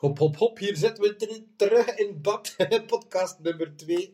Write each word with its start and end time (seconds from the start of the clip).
Hop, 0.00 0.18
hop, 0.18 0.36
hop, 0.36 0.58
hier 0.58 0.76
zitten 0.76 1.02
we 1.04 1.16
ter- 1.16 1.44
terug 1.56 1.94
in 1.96 2.20
bad. 2.20 2.56
Podcast 2.86 3.38
nummer 3.38 3.76
2. 3.76 4.12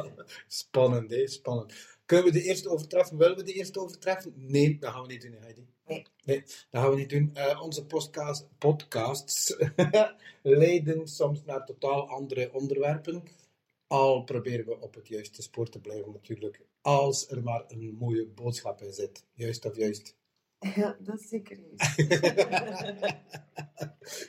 spannend, 0.46 1.10
hè? 1.10 1.26
Spannend. 1.28 1.72
Kunnen 2.06 2.26
we 2.26 2.32
de 2.32 2.42
eerste 2.42 2.68
overtreffen? 2.68 3.16
Willen 3.16 3.36
we 3.36 3.42
de 3.42 3.52
eerste 3.52 3.80
overtreffen? 3.80 4.32
Nee, 4.36 4.78
dat 4.78 4.92
gaan 4.92 5.02
we 5.02 5.08
niet 5.08 5.22
doen, 5.22 5.34
Heidi. 5.40 5.66
Nee. 5.86 6.06
Nee, 6.24 6.40
dat 6.70 6.80
gaan 6.82 6.90
we 6.90 6.96
niet 6.96 7.10
doen. 7.10 7.30
Eh, 7.34 7.62
onze 7.62 7.86
podcast, 7.86 8.48
podcasts 8.58 9.56
leiden 10.42 11.08
soms 11.08 11.44
naar 11.44 11.64
totaal 11.64 12.08
andere 12.08 12.52
onderwerpen. 12.52 13.22
Al 13.86 14.24
proberen 14.24 14.66
we 14.66 14.80
op 14.80 14.94
het 14.94 15.08
juiste 15.08 15.42
spoor 15.42 15.68
te 15.68 15.80
blijven, 15.80 16.12
natuurlijk. 16.12 16.60
Als 16.80 17.28
er 17.28 17.42
maar 17.42 17.64
een 17.68 17.96
mooie 17.98 18.26
boodschap 18.26 18.82
in 18.82 18.92
zit. 18.92 19.24
Juist 19.34 19.64
of 19.64 19.76
juist. 19.76 20.17
Ja, 20.74 20.96
dat 21.00 21.20
zeker 21.20 21.58
juist. 21.58 21.96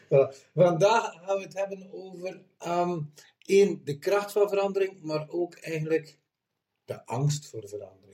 Voilà. 0.09 0.35
Vandaag 0.53 1.25
gaan 1.25 1.37
we 1.37 1.43
het 1.43 1.53
hebben 1.53 1.91
over 1.91 2.41
ehm, 2.57 3.01
één, 3.45 3.81
de 3.83 3.97
kracht 3.97 4.31
van 4.31 4.49
verandering, 4.49 5.01
maar 5.01 5.29
ook 5.29 5.55
eigenlijk 5.55 6.19
de 6.85 7.05
angst 7.05 7.49
voor 7.49 7.67
verandering. 7.67 8.09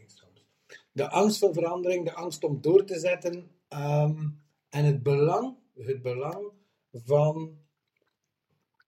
De 0.96 1.10
angst 1.10 1.40
voor 1.40 1.54
verandering, 1.54 2.06
de 2.06 2.14
angst 2.14 2.44
om 2.44 2.62
door 2.62 2.86
te 2.86 3.00
zetten 3.00 3.52
ehm, 3.68 4.28
en 4.70 4.86
het 4.86 5.04
belang, 5.04 5.58
het 5.74 6.02
belang 6.02 6.52
van 6.92 7.60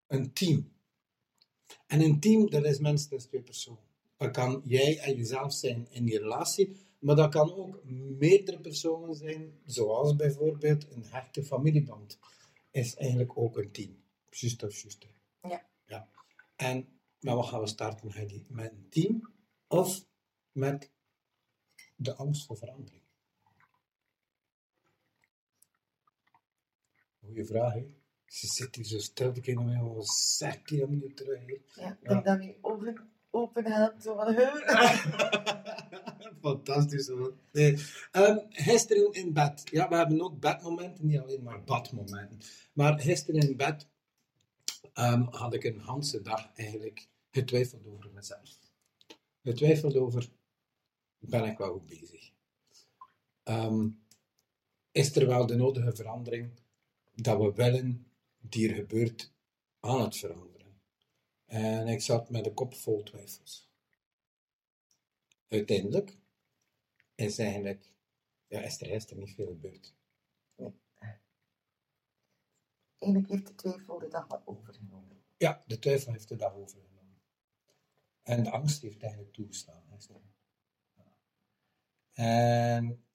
een 0.08 0.34
team. 0.34 0.72
En 1.88 2.02
een 2.02 2.20
team, 2.20 2.50
dat 2.50 2.66
is 2.66 2.80
minstens 2.80 3.26
twee 3.26 3.42
personen. 3.42 3.84
Dat 4.18 4.32
kan 4.32 4.62
jij 4.66 5.00
en 5.00 5.16
jezelf 5.16 5.54
zijn 5.54 5.88
in 5.90 6.06
je 6.06 6.20
relatie, 6.20 6.87
maar 7.00 7.16
dat 7.16 7.32
kan 7.32 7.54
ook 7.54 7.84
meerdere 8.20 8.60
personen 8.60 9.16
zijn, 9.16 9.60
zoals 9.66 10.16
bijvoorbeeld 10.16 10.92
een 10.92 11.06
hechte 11.06 11.44
familieband 11.44 12.20
is 12.72 12.96
eigenlijk 12.96 13.38
ook 13.38 13.58
een 13.58 13.72
team. 13.72 14.06
Juist. 14.30 14.62
hè? 14.62 15.50
Ja. 15.50 15.66
ja. 15.86 16.10
En 16.56 16.88
nou, 17.20 17.38
wat 17.38 17.48
gaan 17.48 17.60
we 17.60 17.68
starten, 17.68 18.12
Heidi? 18.12 18.46
Met 18.50 18.72
een 18.72 18.90
team 18.90 19.34
of 19.68 20.06
met 20.52 20.92
de 21.96 22.16
angst 22.16 22.46
voor 22.46 22.58
verandering? 22.58 23.04
Goeie 27.20 27.46
vraag, 27.46 27.74
hè? 27.74 27.96
Ze 28.26 28.48
zit 28.48 28.76
hier 28.76 28.86
zo 28.86 29.00
stil 29.00 29.34
te 29.34 29.42
kijken 29.42 29.66
naar 29.66 29.74
mij, 29.74 29.94
wat 29.94 30.10
zegt 30.10 30.68
die 30.68 30.82
hem 30.82 30.98
nu 30.98 31.14
terug? 31.14 31.40
hè? 31.46 31.82
Ja, 31.82 31.98
ik 32.02 32.08
denk 32.08 32.26
dat 32.26 32.56
ogen 32.62 33.10
open 33.30 33.66
hebben, 33.66 34.02
zo 34.02 34.16
van, 34.16 34.34
"Huh?" 34.34 34.56
Fantastisch 36.42 37.08
hoor. 37.08 37.34
Nee. 37.52 37.78
Ehm, 38.12 38.38
gisteren 38.50 39.14
in 39.14 39.34
bed. 39.34 39.64
Ja, 39.72 39.90
we 39.90 39.96
hebben 39.96 40.22
ook 40.22 40.40
bedmomenten, 40.40 41.08
niet 41.08 41.20
alleen 41.20 41.44
maar 41.44 41.64
badmomenten. 41.64 42.40
Maar 42.74 43.00
gisteren 43.00 43.42
in 43.42 43.58
bed 43.58 43.88
ehm, 44.94 45.22
had 45.22 45.54
ik 45.54 45.64
een 45.64 45.82
hele 45.82 46.22
dag 46.22 46.52
eigenlijk 46.56 47.08
getwijfeld 47.32 47.88
over 47.88 48.10
mezelf. 48.14 48.60
Getwijfeld 49.44 49.96
over, 49.96 50.30
ben 51.20 51.46
ik 51.46 51.58
wel 51.58 51.72
goed 51.72 51.86
bezig? 51.86 52.32
Ehm, 53.44 53.90
is 54.92 55.16
er 55.16 55.28
wel 55.28 55.46
de 55.46 55.56
nodige 55.56 55.96
verandering 55.96 56.52
dat 57.16 57.38
we 57.38 57.54
willen 57.54 58.12
die 58.40 58.70
er 58.70 58.76
gebeurt 58.76 59.34
aan 59.80 60.02
het 60.02 60.18
veranderen? 60.18 60.82
En 61.46 61.88
ik 61.88 62.02
zat 62.02 62.30
met 62.30 62.44
de 62.44 62.54
kop 62.54 62.74
vol 62.74 63.04
twijfels 63.04 63.68
uiteindelijk 65.48 66.18
is 67.18 67.40
eigenlijk, 67.40 67.94
ja, 68.48 68.62
is 68.62 68.82
er 68.82 69.18
niet 69.18 69.34
veel 69.34 69.48
gebeurd. 69.48 69.96
Eigenlijk 73.00 73.32
heeft 73.32 73.48
de 73.48 73.56
twijfel 73.56 74.00
de 74.00 74.08
dag 74.08 74.28
wat 74.28 74.42
overgenomen. 74.46 75.24
Ja, 75.38 75.64
de 75.68 75.80
twijfel 75.80 76.12
heeft 76.12 76.30
de 76.30 76.36
dag 76.36 76.54
overgenomen. 76.54 77.22
En 78.22 78.44
de 78.44 78.52
angst 78.52 78.82
heeft 78.82 79.02
eigenlijk 79.02 79.34
toegestaan. 79.34 79.84
Ja. 80.94 81.14
En 82.14 83.06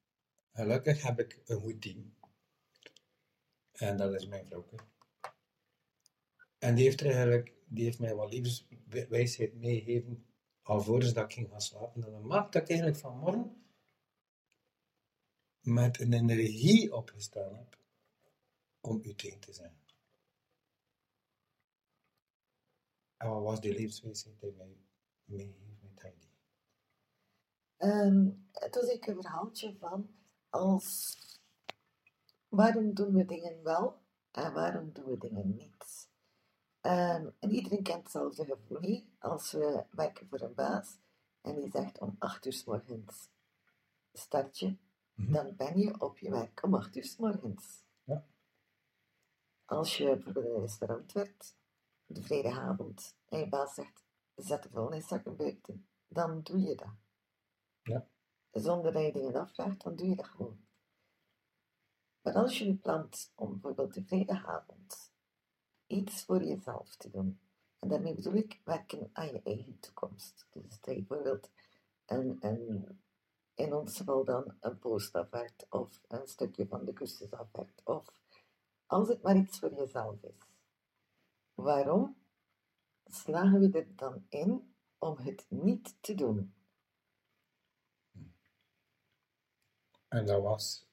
gelukkig 0.52 1.02
heb 1.02 1.18
ik 1.18 1.40
een 1.44 1.60
goed 1.60 1.82
team. 1.82 2.14
En 3.72 3.96
dat 3.96 4.14
is 4.14 4.26
mijn 4.26 4.46
vrouw. 4.46 4.66
En 6.58 6.74
die 6.74 6.84
heeft, 6.84 7.00
er 7.00 7.06
eigenlijk, 7.06 7.54
die 7.66 7.84
heeft 7.84 7.98
mij 7.98 8.14
wat 8.14 8.32
levenswijsheid 8.32 9.54
meegegeven 9.54 10.26
alvorens 10.62 11.12
dat 11.12 11.24
ik 11.24 11.32
ging 11.32 11.48
gaan 11.48 11.60
slapen. 11.60 12.04
En 12.04 12.12
dat 12.12 12.22
maakt 12.22 12.52
dat 12.52 12.62
ik 12.62 12.68
eigenlijk 12.68 12.98
vanmorgen 12.98 13.61
met 15.62 16.00
een 16.00 16.12
energie 16.12 16.94
opgestaan 16.94 17.54
heb 17.56 17.78
om 18.80 19.00
u 19.02 19.14
te 19.14 19.52
zijn. 19.52 19.80
En 23.16 23.28
wat 23.28 23.42
was 23.42 23.60
die 23.60 23.72
levenswijsheid 23.72 24.40
die 24.40 24.52
mij 24.52 24.76
meegeeft 25.24 25.82
met 25.82 26.02
Heidi? 26.02 26.30
Ehm, 27.76 28.30
het 28.52 28.74
was 28.74 28.90
ook 28.90 29.06
een 29.06 29.22
verhaaltje 29.22 29.76
van 29.78 30.14
als 30.50 31.16
waarom 32.48 32.94
doen 32.94 33.14
we 33.14 33.24
dingen 33.24 33.62
wel 33.62 34.00
en 34.30 34.52
waarom 34.52 34.92
doen 34.92 35.04
we 35.04 35.18
dingen 35.18 35.54
niet. 35.54 36.10
Ehm, 36.80 37.30
en 37.38 37.50
iedereen 37.50 37.82
kent 37.82 38.02
hetzelfde 38.02 38.44
gevoel. 38.44 39.04
Als 39.18 39.52
we 39.52 39.84
werken 39.90 40.28
voor 40.28 40.40
een 40.40 40.54
baas 40.54 40.96
en 41.40 41.54
die 41.54 41.70
zegt 41.70 41.98
om 41.98 42.16
8 42.18 42.46
uur 42.46 42.52
s 42.52 42.64
morgens 42.64 43.28
start 44.12 44.58
je. 44.58 44.76
Dan 45.14 45.56
ben 45.56 45.78
je 45.78 46.00
op 46.00 46.18
je 46.18 46.30
werk 46.30 46.62
om 46.62 46.74
8 46.74 46.96
uur 46.96 47.04
s 47.04 47.16
morgens. 47.16 47.84
Ja. 48.04 48.26
Als 49.64 49.96
je 49.96 50.04
bijvoorbeeld 50.04 50.46
in 50.46 50.54
een 50.54 50.60
restaurant 50.60 51.12
werkt, 51.12 51.56
de 52.06 52.22
vrijdagavond, 52.22 53.16
en 53.28 53.38
je 53.38 53.48
baas 53.48 53.74
zegt, 53.74 54.04
zet 54.34 54.62
de 54.62 54.68
vuilniszakken 54.68 55.36
buiten, 55.36 55.88
dan 56.08 56.42
doe 56.42 56.60
je 56.60 56.74
dat. 56.74 56.94
Ja. 57.82 58.08
Zonder 58.50 58.92
dat 58.92 59.02
je 59.02 59.12
dingen 59.12 59.34
afvraagt, 59.34 59.82
dan 59.82 59.96
doe 59.96 60.08
je 60.08 60.16
dat 60.16 60.26
gewoon. 60.26 60.66
Maar 62.22 62.34
als 62.34 62.58
je 62.58 62.74
plant 62.74 63.32
om 63.34 63.50
bijvoorbeeld 63.50 63.94
de 63.94 64.04
vrijdagavond 64.04 65.12
iets 65.86 66.24
voor 66.24 66.44
jezelf 66.44 66.96
te 66.96 67.10
doen, 67.10 67.40
en 67.78 67.88
daarmee 67.88 68.14
bedoel 68.14 68.34
ik 68.34 68.60
werken 68.64 69.10
aan 69.12 69.26
je 69.26 69.40
eigen 69.44 69.78
toekomst. 69.80 70.46
Dus 70.50 70.80
bijvoorbeeld 70.80 71.50
een, 72.06 72.36
een, 72.40 73.00
in 73.62 73.74
ons 73.74 73.96
geval 73.96 74.24
dan 74.24 74.56
een 74.60 74.78
post 74.78 75.14
afwerkt, 75.14 75.66
of 75.70 76.00
een 76.08 76.26
stukje 76.26 76.66
van 76.66 76.84
de 76.84 76.92
cursus 76.92 77.30
afwerkt, 77.30 77.80
of 77.84 78.14
als 78.86 79.08
het 79.08 79.22
maar 79.22 79.36
iets 79.36 79.58
voor 79.58 79.74
jezelf 79.74 80.22
is. 80.22 80.50
Waarom 81.54 82.16
slagen 83.04 83.60
we 83.60 83.78
er 83.78 83.96
dan 83.96 84.26
in 84.28 84.74
om 84.98 85.16
het 85.16 85.46
niet 85.48 85.96
te 86.00 86.14
doen? 86.14 86.54
En 90.08 90.26
dat 90.26 90.42
was 90.42 90.86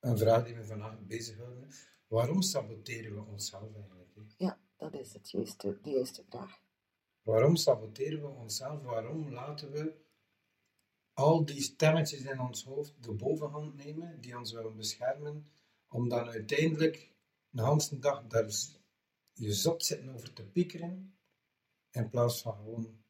een 0.00 0.18
vraag 0.18 0.44
die 0.44 0.54
me 0.54 0.64
vandaag 0.64 1.00
bezighouden. 1.00 1.70
Waarom 2.06 2.42
saboteren 2.42 3.14
we 3.14 3.20
onszelf 3.20 3.74
eigenlijk? 3.74 4.34
Ja, 4.36 4.58
dat 4.76 4.94
is 4.94 5.12
het 5.12 5.30
juiste, 5.30 5.78
de 5.82 5.90
juiste 5.90 6.24
vraag. 6.28 6.60
Waarom 7.22 7.56
saboteren 7.56 8.20
we 8.20 8.28
onszelf? 8.28 8.82
Waarom 8.82 9.32
laten 9.32 9.70
we 9.70 10.06
al 11.18 11.44
die 11.44 11.62
stemmetjes 11.62 12.22
in 12.30 12.40
ons 12.40 12.64
hoofd 12.64 12.94
de 13.02 13.12
bovenhand 13.12 13.74
nemen, 13.76 14.20
die 14.20 14.36
ons 14.38 14.52
willen 14.52 14.76
beschermen, 14.76 15.46
om 15.88 16.08
dan 16.08 16.28
uiteindelijk 16.28 17.12
de 17.50 17.64
hele 17.64 17.98
dag 17.98 18.26
daar 18.26 18.50
je 19.32 19.52
zot 19.52 19.84
zitten 19.84 20.14
over 20.14 20.32
te 20.32 20.46
piekeren, 20.46 21.18
in 21.90 22.08
plaats 22.08 22.42
van 22.42 22.54
gewoon... 22.54 23.02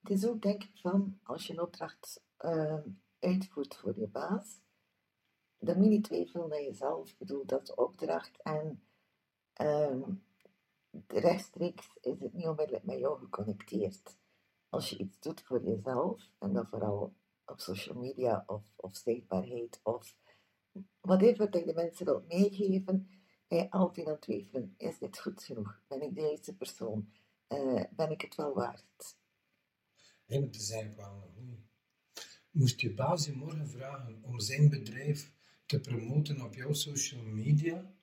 Het 0.00 0.10
is 0.10 0.26
ook 0.26 0.42
denk 0.42 0.62
ik 0.64 0.78
van, 0.78 1.18
als 1.22 1.46
je 1.46 1.52
een 1.52 1.60
opdracht 1.60 2.22
ehm, 2.36 2.88
uitvoert 3.18 3.76
voor 3.76 3.98
je 3.98 4.08
baas, 4.08 4.60
dan 5.58 5.76
moet 5.76 5.84
je 5.84 5.90
niet 5.90 6.34
naar 6.34 6.62
jezelf. 6.62 7.10
Ik 7.10 7.18
bedoel, 7.18 7.46
dat 7.46 7.66
de 7.66 7.76
opdracht 7.76 8.42
en 8.42 8.82
ehm, 9.52 10.12
rechtstreeks 11.06 11.96
is 12.00 12.20
het 12.20 12.32
niet 12.32 12.46
onmiddellijk 12.46 12.84
met 12.84 12.98
jou 12.98 13.18
geconnecteerd. 13.18 14.18
Als 14.70 14.90
je 14.90 14.98
iets 14.98 15.20
doet 15.20 15.42
voor 15.42 15.62
jezelf, 15.64 16.30
en 16.38 16.52
dan 16.52 16.66
vooral 16.66 17.14
op 17.44 17.60
social 17.60 17.98
media 17.98 18.44
of, 18.46 18.72
of 18.76 18.96
zichtbaarheid 18.96 19.80
of 19.82 20.16
whatever 21.00 21.50
dat 21.50 21.60
je 21.60 21.66
de 21.66 21.74
mensen 21.74 22.04
wilt 22.04 22.28
meegeven, 22.28 23.08
ben 23.48 23.58
je 23.58 23.70
altijd 23.70 24.06
aan 24.06 24.18
twijfelen. 24.18 24.74
Is 24.76 24.98
dit 24.98 25.18
goed 25.18 25.42
genoeg? 25.42 25.82
Ben 25.88 26.02
ik 26.02 26.14
de 26.14 26.20
juiste 26.20 26.56
persoon? 26.56 27.12
Eh, 27.46 27.84
ben 27.90 28.10
ik 28.10 28.20
het 28.20 28.34
wel 28.34 28.54
waard? 28.54 29.18
Maar 30.26 30.38
het 30.38 30.54
is 30.54 30.70
eigenlijk 30.70 31.00
wel 31.00 31.14
een 31.14 31.32
goeie. 31.34 31.68
Moest 32.50 32.80
je 32.80 32.94
baas 32.94 33.26
je 33.26 33.32
morgen 33.32 33.68
vragen 33.68 34.22
om 34.22 34.40
zijn 34.40 34.68
bedrijf 34.68 35.32
te 35.66 35.80
promoten 35.80 36.40
op 36.40 36.54
jouw 36.54 36.72
social 36.72 37.22
media, 37.22 37.94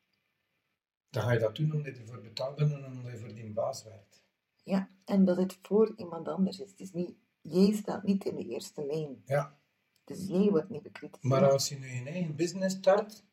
dan 1.10 1.24
ga 1.24 1.31
je 1.31 1.40
dat 1.40 1.56
doen 1.56 1.72
omdat 1.72 1.96
je 1.96 2.02
ervoor 2.02 2.22
betaald 2.22 2.56
bent 2.56 2.72
en 2.72 2.86
omdat 2.86 3.12
je 3.12 3.18
voor 3.18 3.34
die 3.34 3.54
baas 3.54 3.84
werkt. 3.84 4.26
Ja, 4.68 4.90
en 5.06 5.25
dat 5.25 5.38
het 5.38 5.58
voor 5.62 5.94
iemand 5.98 6.28
anders 6.28 6.60
is. 6.60 6.72
Het 6.72 6.80
is 6.80 6.92
niet, 6.92 7.16
jij 7.42 7.74
staat 7.74 8.04
niet 8.04 8.25
in 8.25 8.36
de 8.36 8.46
eerste 8.48 8.86
lijn. 8.86 9.22
Ja, 9.25 9.60
Dus 10.04 10.28
jij 10.28 10.50
wordt 10.50 10.69
niet 10.69 10.81
bekritiseerd. 10.84 11.24
maar 11.24 11.52
als 11.52 11.69
je 11.69 11.78
nu 11.80 11.88
je 11.88 12.10
eigen 12.10 12.36
business 12.36 12.75
start, 12.75 13.25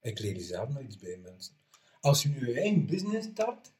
Ik 0.00 0.18
leer 0.18 0.40
zelf 0.40 0.68
nog 0.68 0.82
iets 0.82 0.96
bij 0.96 1.16
mensen. 1.16 1.54
Als 2.00 2.22
je 2.22 2.28
nu 2.28 2.46
je 2.48 2.60
eigen 2.60 2.86
business 2.86 3.26
start, 3.28 3.74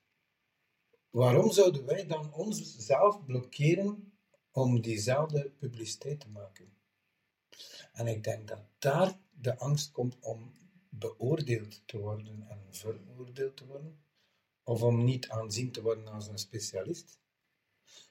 waarom 1.10 1.50
zouden 1.52 1.84
wij 1.84 2.06
dan 2.06 2.32
onszelf 2.34 3.24
blokkeren 3.24 4.12
om 4.50 4.80
diezelfde 4.80 5.50
publiciteit 5.50 6.20
te 6.20 6.28
maken? 6.28 6.76
En 7.92 8.06
ik 8.06 8.24
denk 8.24 8.48
dat 8.48 8.60
daar 8.78 9.18
de 9.30 9.58
angst 9.58 9.90
komt 9.92 10.16
om 10.20 10.52
beoordeeld 10.88 11.82
te 11.86 11.98
worden 11.98 12.48
en 12.48 12.66
veroordeeld 12.70 13.56
te 13.56 13.66
worden, 13.66 14.01
of 14.64 14.82
om 14.82 15.04
niet 15.04 15.28
aanzien 15.28 15.72
te 15.72 15.82
worden 15.82 16.08
als 16.08 16.28
een 16.28 16.38
specialist, 16.38 17.18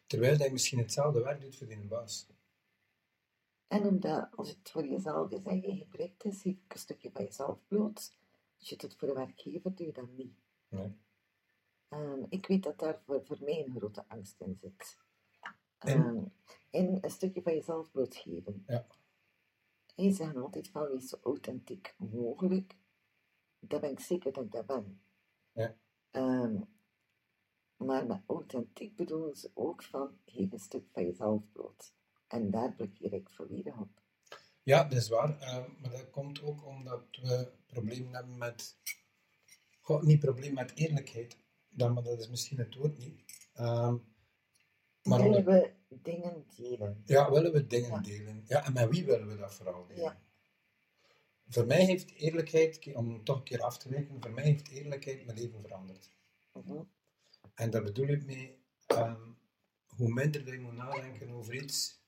terwijl 0.08 0.38
hij 0.38 0.52
misschien 0.52 0.80
hetzelfde 0.80 1.22
werk 1.24 1.42
doet 1.42 1.56
voor 1.56 1.68
die 1.68 1.80
baas. 1.80 2.28
En 3.68 3.88
omdat, 3.88 4.30
als 4.36 4.50
het 4.50 4.70
voor 4.72 4.86
jezelf 4.86 5.32
is 5.32 5.44
en 5.44 5.62
je 5.62 5.76
geprikt 5.76 6.26
is, 6.26 6.42
geef 6.42 6.56
ik 6.66 6.74
een 6.74 6.80
stukje 6.80 7.12
van 7.12 7.24
jezelf 7.24 7.60
bloot. 7.68 8.16
Als 8.60 8.70
je 8.70 8.76
het 8.78 8.96
voor 8.96 9.08
de 9.08 9.14
werkgever 9.14 9.76
doe 9.76 9.86
je 9.86 9.94
dat 9.94 10.10
niet. 10.10 10.34
Nee. 10.68 10.98
Ik 12.30 12.46
weet 12.48 12.64
dat 12.64 12.80
daar 12.80 13.02
voor, 13.06 13.26
voor 13.26 13.38
mij 13.42 13.66
een 13.66 13.76
grote 13.78 14.04
angst 14.08 14.40
in 14.42 14.58
zit. 14.62 14.98
En- 15.78 16.34
in 16.70 16.98
een 17.02 17.10
stukje 17.12 17.42
van 17.42 17.54
jezelf 17.54 17.92
blootgeven. 17.92 18.64
Ja. 18.68 18.88
En 19.96 20.04
je 20.04 20.12
zegt 20.12 20.36
altijd 20.36 20.70
van 20.70 20.88
wees 20.88 21.10
zo 21.10 21.18
authentiek 21.24 21.96
mogelijk. 21.98 22.76
Dat 23.60 23.82
ben 23.82 23.92
ik 23.92 24.00
zeker 24.00 24.34
dat 24.34 24.44
ik 24.44 24.52
dat 24.52 24.66
ben. 24.66 25.02
Ja. 25.52 25.76
Ehm, 26.12 26.56
maar 27.78 28.06
met 28.06 28.22
authentiek 28.28 28.96
bedoelen 28.96 29.36
ze 29.36 29.52
ook 29.54 29.84
van 29.84 30.18
geef 30.26 30.52
een 30.52 30.60
stuk 30.60 30.84
van 30.92 31.04
jezelf 31.04 31.42
bloot. 31.52 31.94
En 32.28 32.52
daar 32.52 32.74
blokkeer 32.76 33.14
ik 33.14 33.30
volledig 33.30 33.78
op. 33.78 33.90
Ja, 34.64 34.84
dat 34.84 34.98
is 34.98 35.10
waar. 35.10 35.40
eh, 35.40 35.66
maar 35.82 35.92
dat 35.92 36.10
komt 36.10 36.42
ook 36.42 36.66
omdat 36.66 37.04
we 37.22 37.52
problemen 37.68 38.14
hebben 38.14 38.38
met... 38.38 38.78
Goh, 39.80 40.02
niet 40.02 40.20
probleem 40.20 40.54
met 40.54 40.72
eerlijkheid. 40.76 41.38
Dan, 41.70 41.94
maar 41.94 42.04
dat 42.04 42.20
is 42.20 42.30
misschien 42.30 42.58
het 42.58 42.76
woord 42.76 42.98
niet. 42.98 43.24
Ehm, 43.54 43.98
maar 45.04 45.22
Willen 45.22 45.46
we 45.46 45.74
dingen 45.90 46.46
delen? 46.56 47.02
ja, 47.06 47.32
willen 47.32 47.52
we 47.52 47.68
dingen 47.68 47.90
Ja. 47.90 48.00
delen? 48.00 48.44
Ja, 48.48 48.66
en 48.66 48.74
met 48.74 48.90
wie 48.90 49.06
willen 49.06 49.28
we 49.28 49.36
dat 49.38 49.54
vooral 49.54 49.86
delen? 49.88 50.04
Ja. 50.04 50.22
Voor 51.52 51.66
mij 51.66 51.86
heeft 51.86 52.12
eerlijkheid, 52.12 52.94
om 52.94 53.24
toch 53.24 53.38
een 53.38 53.44
keer 53.44 53.62
af 53.62 53.78
te 53.78 53.90
wijken, 53.90 54.22
voor 54.22 54.32
mij 54.32 54.44
heeft 54.44 54.68
eerlijkheid 54.68 55.26
mijn 55.26 55.38
leven 55.38 55.62
veranderd. 55.62 56.10
Mhm. 56.54 56.84
En 57.54 57.70
daar 57.70 57.84
bedoel 57.84 58.08
ik 58.08 58.26
mee, 58.26 58.64
ehm, 58.88 59.22
hoe 59.88 60.14
minder 60.14 60.54
je 60.54 60.60
moet 60.60 60.74
nadenken 60.74 61.30
over 61.30 61.54
iets, 61.54 62.02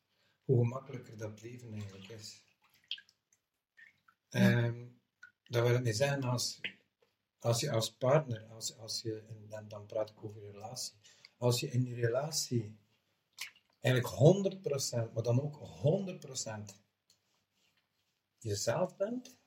hoe 0.43 0.57
gemakkelijker 0.57 1.17
dat 1.17 1.41
leven 1.41 1.73
eigenlijk 1.73 2.09
is. 2.09 2.43
Ehm, 4.29 4.85
dat 5.43 5.67
wil 5.67 5.75
ik 5.75 5.83
mee 5.83 5.93
zeggen, 5.93 6.23
als, 6.23 6.61
als 7.39 7.59
je 7.59 7.71
als 7.71 7.93
partner, 7.93 8.45
als, 8.45 8.77
als 8.77 9.01
je, 9.01 9.23
en 9.27 9.47
dan, 9.49 9.67
dan 9.67 9.85
praat 9.85 10.09
ik 10.09 10.23
over 10.23 10.41
je 10.41 10.51
relatie, 10.51 10.93
als 11.37 11.59
je 11.59 11.67
in 11.69 11.85
je 11.85 11.95
relatie 11.95 12.77
eigenlijk 13.79 14.13
100%, 14.13 15.13
maar 15.13 15.23
dan 15.23 15.41
ook 15.41 15.55
100% 15.55 16.82
jezelf 18.43 18.95
bent 18.95 19.37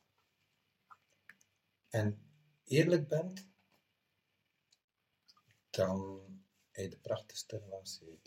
en 1.89 2.21
eerlijk 2.65 3.09
bent, 3.09 3.47
dan 5.71 6.21
heb 6.71 6.85
je 6.85 6.91
de 6.91 6.99
prachtigste 6.99 7.59
relatie. 7.59 8.21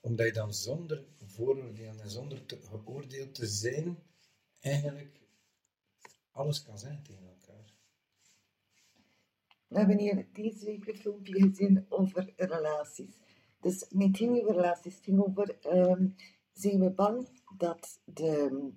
Omdat 0.00 0.26
je 0.26 0.32
dan 0.32 0.54
zonder 0.54 1.04
vooroordelen 1.16 2.00
en 2.00 2.10
zonder 2.10 2.46
te, 2.46 2.60
geoordeeld 2.62 3.34
te 3.34 3.46
zijn, 3.46 4.02
eigenlijk 4.60 5.20
alles 6.30 6.62
kan 6.62 6.78
zijn 6.78 7.02
tegen 7.02 7.28
elkaar. 7.28 7.72
We 9.66 9.78
hebben 9.78 9.98
hier 9.98 10.28
deze 10.32 10.64
week 10.64 10.86
een 10.86 10.96
filmpje 10.96 11.42
gezien 11.42 11.86
over 11.88 12.32
relaties. 12.36 13.16
Dus 13.60 13.86
niet 13.88 14.16
ging 14.16 14.40
over 14.40 14.54
relaties, 14.54 14.98
ging 15.00 15.20
over, 15.20 15.58
ehm, 15.60 16.08
zijn 16.52 16.80
we 16.80 16.90
bang 16.90 17.42
dat 17.56 18.00
de, 18.04 18.72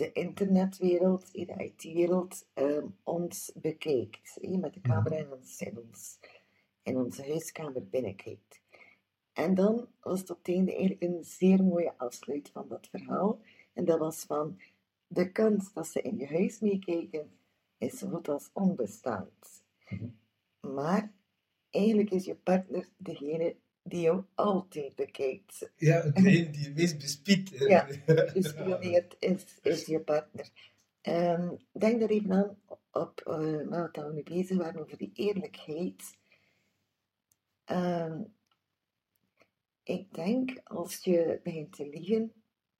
de 0.00 0.12
internetwereld, 0.12 1.32
de 1.32 1.72
IT-wereld, 1.74 2.46
ehm, 2.54 2.86
ons 3.02 3.52
bekijkt. 3.54 4.38
hè, 4.40 4.56
met 4.56 4.74
de 4.74 4.80
camera 4.80 5.16
in, 5.16 5.32
ons, 5.32 5.60
in, 5.60 5.78
ons, 5.78 6.18
in 6.82 6.96
onze 6.96 7.22
huiskamer 7.22 7.88
binnenkijkt. 7.88 8.60
En 9.32 9.54
dan 9.54 9.88
was 10.00 10.20
het 10.20 10.30
op 10.30 10.38
het 10.38 10.48
einde 10.48 10.70
eigenlijk 10.74 11.02
een 11.02 11.24
zeer 11.24 11.64
mooie 11.64 11.94
afsluit 11.96 12.50
van 12.50 12.68
dat 12.68 12.88
verhaal. 12.88 13.40
En 13.72 13.84
dat 13.84 13.98
was 13.98 14.24
van, 14.24 14.60
de 15.06 15.32
kans 15.32 15.72
dat 15.72 15.86
ze 15.86 16.02
in 16.02 16.16
je 16.16 16.26
huis 16.26 16.60
meekijken, 16.60 17.30
is 17.78 17.98
zo 17.98 18.08
goed 18.08 18.28
als 18.28 18.50
onbestaand. 18.52 19.64
Mhm. 19.88 20.08
Maar 20.60 21.12
eigenlijk 21.70 22.10
is 22.10 22.24
je 22.24 22.34
partner 22.34 22.88
degene 22.96 23.56
die 23.82 24.00
jou 24.00 24.24
altijd 24.34 24.94
bekijkt. 24.94 25.70
Ja, 25.76 26.00
degene 26.10 26.50
die 26.50 26.64
het 26.64 26.74
meest 26.74 26.98
bespiedt. 26.98 27.48
Ja, 27.48 27.86
Gespioneerd 28.36 29.16
is, 29.18 29.58
is 29.62 29.86
je 29.86 30.00
partner. 30.00 30.50
Ehm, 31.00 31.56
denk 31.72 32.02
er 32.02 32.10
even 32.10 32.32
aan 32.32 32.58
op 32.90 33.20
eh 33.20 33.68
wat 33.68 33.96
we 33.96 34.12
nu 34.12 34.22
bezig 34.22 34.56
waren 34.56 34.80
over 34.80 34.98
die 34.98 35.12
eerlijkheid. 35.14 36.18
Ehm, 37.64 38.22
ik 39.82 40.14
denk 40.14 40.60
als 40.64 41.04
je 41.04 41.40
begint 41.42 41.72
te 41.72 41.88
liegen 41.88 42.32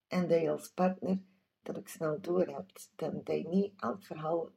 en 0.07 0.29
dat 0.29 0.41
je 0.41 0.51
als 0.51 0.69
partner 0.69 1.19
dat 1.63 1.79
ook 1.79 1.89
snel 1.89 2.21
doorhebt, 2.21 2.91
dan 2.97 3.21
dat 3.25 3.37
je 3.37 3.49
niet 3.49 3.73
elk 3.77 4.05
verhaal, 4.05 4.51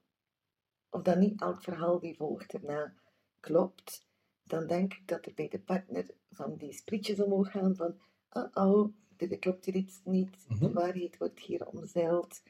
of 0.89 1.01
dat 1.01 1.17
niet 1.17 1.41
elk 1.41 1.63
verhaal 1.63 1.99
die 1.99 2.15
volgt 2.15 2.53
erna 2.53 2.93
klopt, 3.39 4.07
dan 4.43 4.67
denk 4.67 4.93
ik 4.93 5.07
dat 5.07 5.25
er 5.25 5.33
bij 5.33 5.47
de 5.47 5.59
partner 5.59 6.05
van 6.33 6.55
die 6.57 6.73
sprietjes 6.73 7.19
omhoog 7.19 7.51
gaan 7.51 7.75
van, 7.75 7.95
oh 8.29 8.49
oh, 8.53 8.93
er 9.17 9.39
klopt 9.39 9.65
hier 9.65 9.75
iets 9.75 10.01
niet, 10.03 10.45
de 10.47 10.53
Mhm. 10.55 10.73
waarheid 10.73 11.17
wordt 11.17 11.39
hier 11.39 11.67
omzeild. 11.67 12.41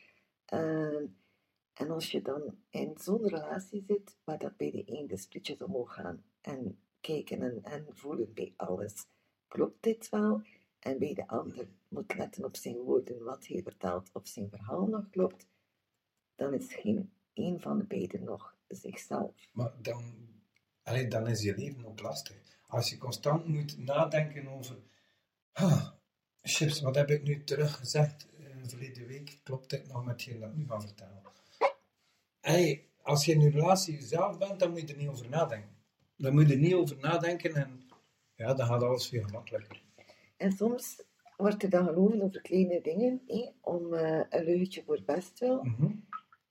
Ehm, 0.46 1.06
en 1.74 1.90
als 1.92 2.12
je 2.12 2.22
dan 2.22 2.58
in 2.70 2.94
zo'n 2.98 3.28
relatie 3.28 3.84
zit, 3.88 4.18
waar 4.24 4.38
dat 4.38 4.58
bij 4.58 4.72
de 4.72 4.84
een 4.86 5.08
de 5.08 5.18
sprietjes 5.18 5.62
omhoog 5.62 5.94
gaan 5.94 6.24
en 6.42 6.80
kijken 7.02 7.42
en, 7.42 7.64
en 7.64 7.86
voelen 7.90 8.34
bij 8.34 8.54
alles, 8.56 9.06
klopt 9.48 9.84
dit 9.84 10.10
wel? 10.10 10.42
En 10.80 11.00
bij 11.00 11.14
de 11.14 11.28
ander 11.28 11.68
moet 11.88 12.16
letten 12.16 12.46
op 12.46 12.56
zijn 12.56 12.78
woorden, 12.78 13.24
wat 13.24 13.48
hij 13.48 13.62
vertelt, 13.64 14.10
of 14.14 14.28
zijn 14.28 14.50
verhaal 14.50 14.86
nog 14.86 15.10
klopt, 15.10 15.48
dan 16.36 16.54
is 16.54 16.74
geen 16.76 17.12
een 17.34 17.60
van 17.60 17.78
de 17.78 17.84
beiden 17.86 18.24
nog 18.24 18.56
zichzelf. 18.68 19.32
Maar 19.52 19.74
dan, 19.82 20.04
allee, 20.84 21.08
dan 21.08 21.28
is 21.28 21.42
je 21.42 21.56
leven 21.56 21.86
ook 21.86 22.02
lastig. 22.02 22.62
Als 22.74 22.90
je 22.90 22.98
constant 22.98 23.48
moet 23.48 23.78
nadenken 23.78 24.48
over, 24.48 24.78
ah, 25.52 25.88
chips, 26.42 26.82
wat 26.82 26.96
heb 26.96 27.10
ik 27.10 27.24
nu 27.24 27.44
terug 27.44 27.76
gezegd 27.76 28.28
eh, 28.40 28.46
verleden 28.64 29.08
week? 29.08 29.40
Klopt 29.44 29.70
dit 29.70 29.88
nog 29.88 30.06
met 30.06 30.14
hetgeen 30.14 30.40
dat 30.40 30.50
ik 30.50 30.56
nu 30.56 30.66
ga 30.68 30.82
vertellen? 30.82 31.22
Hey, 32.40 32.88
als 33.02 33.26
je 33.26 33.32
in 33.32 33.42
je 33.42 33.50
relatie 33.50 34.02
zelf 34.02 34.38
bent, 34.38 34.60
dan 34.60 34.70
moet 34.70 34.82
je 34.82 34.88
er 34.88 34.98
niet 34.98 35.08
over 35.08 35.30
nadenken. 35.30 35.76
Dan 36.18 36.34
moet 36.34 36.48
je 36.48 36.54
er 36.54 36.60
niet 36.60 36.74
over 36.74 36.98
nadenken 36.98 37.56
en 37.56 37.82
ja, 38.36 38.54
dan 38.54 38.68
gaat 38.68 38.84
alles 38.84 39.08
veel 39.08 39.24
gemakkelijker. 39.24 39.84
En 40.38 40.52
soms 40.52 41.04
wordt 41.38 41.64
er 41.64 41.70
dan 41.70 41.86
gelogen 41.86 42.22
over 42.22 42.42
kleine 42.42 42.82
dingen, 42.82 43.22
hé, 43.28 43.52
om 43.62 43.94
eh, 43.94 44.26
een 44.30 44.44
leugentje 44.44 44.84
voor 44.84 45.02
bestwil. 45.06 45.64
Mhm. 45.64 45.92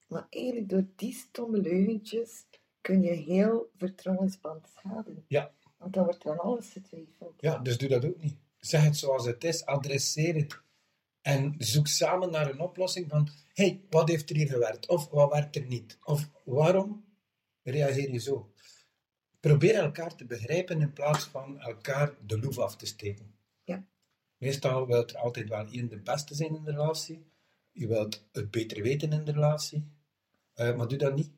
Maar 0.09 0.27
eigenlijk 0.31 0.69
door 0.69 0.87
die 0.97 1.13
stomme 1.13 1.59
leugentjes 1.59 2.47
kun 2.81 3.03
je 3.03 3.13
heel 3.13 3.71
vertrouwensband 3.77 4.69
schaden. 4.69 5.25
Ja. 5.29 5.53
Want 5.83 5.95
dan 5.95 6.05
wordt 6.05 6.25
er 6.25 6.31
aan 6.31 6.39
alles 6.39 6.69
getwijfeld. 6.71 7.35
Ja, 7.41 7.59
dus 7.59 7.79
doe 7.79 7.89
dat 7.89 8.05
ook 8.05 8.23
niet. 8.23 8.37
Zeg 8.61 8.83
het 8.83 8.97
zoals 8.97 9.27
het 9.27 9.45
is, 9.45 9.65
adresseer 9.65 10.35
het. 10.35 10.61
En 11.21 11.55
zoek 11.59 11.87
samen 11.87 12.31
naar 12.31 12.51
een 12.51 12.61
oplossing 12.61 13.09
van, 13.09 13.29
hey, 13.53 13.81
wat 13.91 14.09
heeft 14.09 14.31
er 14.31 14.37
hier 14.37 14.49
gewerkt? 14.49 14.89
Of 14.89 15.09
wat 15.09 15.33
werkt 15.33 15.57
er 15.57 15.67
niet? 15.67 15.99
Of 16.05 16.31
waarom 16.45 17.05
reageer 17.63 18.13
je 18.13 18.19
zo? 18.19 18.53
Probeer 19.41 19.75
elkaar 19.75 20.15
te 20.15 20.25
begrijpen 20.25 20.81
in 20.81 20.93
plaats 20.93 21.25
van 21.25 21.61
elkaar 21.61 22.15
de 22.27 22.39
loef 22.39 22.59
af 22.59 22.77
te 22.77 22.87
steken. 22.87 23.35
Ja. 23.65 23.87
Meestal 24.37 24.87
wil 24.87 25.07
er 25.07 25.17
altijd 25.17 25.49
wel 25.49 25.67
één 25.67 25.89
de 25.89 26.01
beste 26.01 26.35
zijn 26.35 26.55
in 26.55 26.65
de 26.65 26.71
relatie. 26.71 27.27
Je 27.73 27.87
wilt 27.87 28.29
het 28.33 28.51
beter 28.51 28.83
weten 28.83 29.13
in 29.13 29.25
de 29.25 29.33
relatie. 29.33 29.87
Eh, 30.55 30.77
maar 30.77 30.89
doe 30.89 30.99
dat 30.99 31.15
niet. 31.15 31.31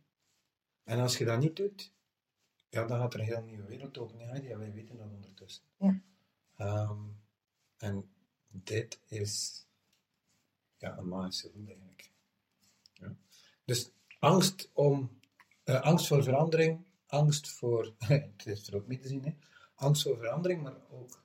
En 0.84 0.98
als 0.98 1.18
je 1.18 1.24
dat 1.24 1.38
niet 1.38 1.56
doet, 1.56 1.93
ja, 2.74 2.86
dan 2.86 2.98
gaat 2.98 3.14
er 3.14 3.20
een 3.20 3.26
heel 3.26 3.42
nieuwe 3.42 3.64
wereld 3.64 3.98
open. 3.98 4.18
Ja, 4.18 4.34
ja, 4.34 4.58
wij 4.58 4.72
weten 4.72 4.96
dat 4.96 5.10
ondertussen. 5.10 5.64
Ja. 5.78 6.00
Ehm, 6.56 7.02
en 7.76 8.10
dit 8.48 9.00
is 9.06 9.66
ja, 10.78 10.98
een 10.98 11.08
magische 11.08 11.50
doel 11.50 11.66
eigenlijk. 11.66 12.10
Ja. 12.92 13.16
Dus 13.64 13.90
angst, 14.18 14.70
om, 14.72 15.20
eh, 15.64 15.80
angst 15.80 16.06
voor 16.06 16.22
verandering, 16.22 16.86
angst 17.06 17.50
voor, 17.50 17.94
het 17.98 18.46
is 18.46 18.66
er 18.68 18.76
ook 18.76 18.86
mee 18.86 18.98
te 18.98 19.08
zien, 19.08 19.24
hè? 19.24 19.34
angst 19.74 20.02
voor 20.02 20.16
verandering, 20.16 20.62
maar 20.62 20.76
ook 20.90 21.22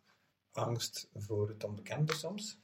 angst 0.52 1.10
voor 1.14 1.50
het 1.50 1.64
onbekende 1.64 2.14
soms. 2.14 2.60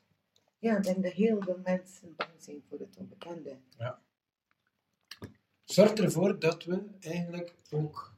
Ja, 0.58 0.78
ik 0.78 0.84
denk 0.84 1.04
dat 1.04 1.12
heel 1.12 1.42
veel 1.42 1.60
mensen 1.64 2.16
bang 2.16 2.32
zijn 2.38 2.64
voor 2.70 2.80
het 2.80 2.98
onbekende. 2.98 3.60
Ja. 3.78 4.02
Zorg 5.64 5.94
ervoor 5.94 6.40
dat 6.40 6.64
we 6.64 6.84
eigenlijk 7.00 7.56
ook 7.72 8.15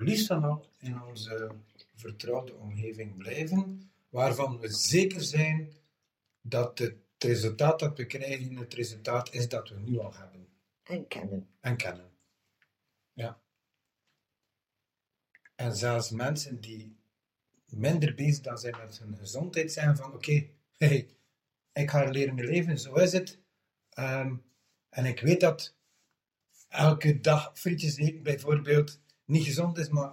liefst 0.00 0.26
van 0.26 0.44
al 0.44 0.70
in 0.78 1.02
onze 1.02 1.50
vertrouwde 1.94 2.54
omgeving 2.54 3.16
blijven, 3.16 3.90
waarvan 4.08 4.58
we 4.58 4.68
zeker 4.68 5.22
zijn 5.22 5.72
dat 6.40 6.78
het 6.78 6.94
resultaat 7.18 7.78
dat 7.78 7.96
we 7.96 8.06
krijgen 8.06 8.56
het 8.56 8.74
resultaat 8.74 9.34
is 9.34 9.48
dat 9.48 9.68
we 9.68 9.78
nu 9.78 9.98
al 9.98 10.14
hebben 10.14 10.48
En 10.82 11.06
kennen. 11.08 11.48
en 11.60 11.76
kennen. 11.76 12.10
Ja. 13.12 13.40
En 15.54 15.76
zelfs 15.76 16.10
mensen 16.10 16.60
die 16.60 16.96
minder 17.66 18.14
bezig 18.14 18.40
dan 18.40 18.58
zijn 18.58 18.76
met 18.76 18.98
hun 18.98 19.16
gezondheid 19.16 19.72
zeggen 19.72 19.96
van 19.96 20.12
oké, 20.12 20.46
hey, 20.76 21.08
ik 21.72 21.90
ga 21.90 22.10
leren 22.10 22.34
mijn 22.34 22.46
leven, 22.46 22.78
zo 22.78 22.94
is 22.94 23.12
het. 23.12 23.38
Ehm, 23.90 24.36
en 24.88 25.04
ik 25.04 25.20
weet 25.20 25.40
dat 25.40 25.74
elke 26.68 27.20
dag 27.20 27.58
frietjes 27.58 27.96
eten 27.96 28.22
bijvoorbeeld 28.22 29.00
niet 29.30 29.44
gezond 29.44 29.78
is, 29.78 29.88
maar 29.88 30.10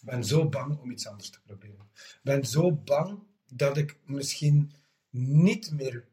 ik 0.00 0.04
ben 0.04 0.24
zo 0.24 0.48
bang 0.48 0.78
om 0.78 0.90
iets 0.90 1.06
anders 1.06 1.30
te 1.30 1.40
proberen. 1.40 1.90
Ik 1.94 2.20
ben 2.22 2.44
zo 2.44 2.72
bang 2.72 3.18
dat 3.46 3.76
ik 3.76 3.98
misschien 4.04 4.72
niet 5.10 5.70
meer 5.70 6.08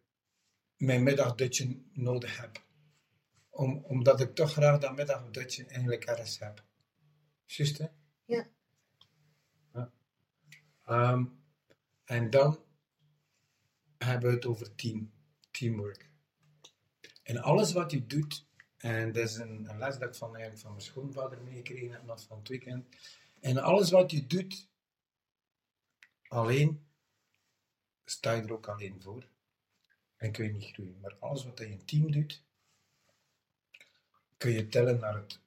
mijn 0.77 1.03
middagdutje 1.03 1.81
nodig 1.93 2.38
heb. 2.38 2.63
Om, 3.50 3.77
omdat 3.77 4.19
ik 4.19 4.36
toch 4.36 4.51
graag 4.51 4.79
dat 4.79 4.95
middagdutje 4.95 5.65
eigenlijk 5.65 6.03
ergens 6.03 6.39
heb. 6.39 6.63
Juist, 7.45 7.77
hè? 7.77 7.88
Ja. 8.25 8.48
Ja. 9.74 9.91
Ehm, 10.86 11.25
en 12.05 12.29
dan 12.29 12.60
hebben 13.98 14.29
we 14.29 14.36
het 14.36 14.45
over 14.45 14.75
team, 14.75 15.12
teamwork. 15.51 16.10
En 17.24 17.38
alles 17.38 17.74
wat 17.74 17.91
je 17.91 18.05
doet, 18.05 18.45
en 18.84 19.12
dat 19.12 19.24
is 19.24 19.36
een, 19.36 19.78
les 19.78 19.98
dat 19.98 20.10
ik 20.10 20.16
van, 20.16 20.30
eigenlijk 20.30 20.62
van 20.62 20.72
mijn 20.72 20.84
schoonvader 20.84 21.42
meegekregen 21.42 21.92
heb 21.92 22.20
van 22.20 22.38
het 22.38 22.48
weekend. 22.48 22.96
En 23.40 23.58
alles 23.58 23.92
wat 23.92 24.12
je 24.12 24.28
doet, 24.28 24.70
alleen, 26.28 26.88
sta 28.06 28.32
je 28.32 28.42
er 28.42 28.54
ook 28.54 28.68
alleen 28.68 29.02
voor. 29.02 29.28
En 30.16 30.32
kun 30.32 30.46
je 30.46 30.52
niet 30.52 30.74
groeien. 30.74 31.00
Maar 31.00 31.16
alles 31.20 31.44
wat 31.44 31.58
je 31.58 31.70
in 31.70 31.86
team 31.86 32.12
doet, 32.12 32.44
kun 34.38 34.52
je 34.52 34.68
tellen 34.68 35.00
naar 35.00 35.16
het, 35.16 35.40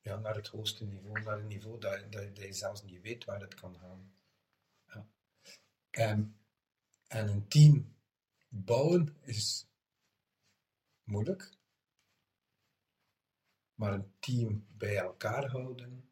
ja, 0.00 0.16
naar 0.16 0.34
het 0.34 0.48
hoogste 0.48 0.84
niveau, 0.84 1.22
naar 1.22 1.38
een 1.38 1.46
niveau 1.46 1.80
dat, 1.80 2.12
dat, 2.12 2.36
dat 2.36 2.44
je 2.44 2.52
zelfs 2.52 2.82
niet 2.82 3.02
weet 3.02 3.24
waar 3.24 3.40
het 3.40 3.54
kan 3.54 3.78
gaan. 3.78 4.14
Ja. 4.86 5.06
En, 5.90 6.36
en 7.06 7.28
een 7.28 7.48
team 7.48 7.94
bouwen 8.48 9.16
is 9.20 9.66
moeilijk. 11.06 11.50
Maar 13.74 13.92
een 13.92 14.12
team 14.18 14.66
bij 14.68 14.96
elkaar 14.96 15.50
houden 15.50 16.10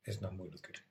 is 0.00 0.18
nog 0.18 0.32
moeilijker. 0.32 0.84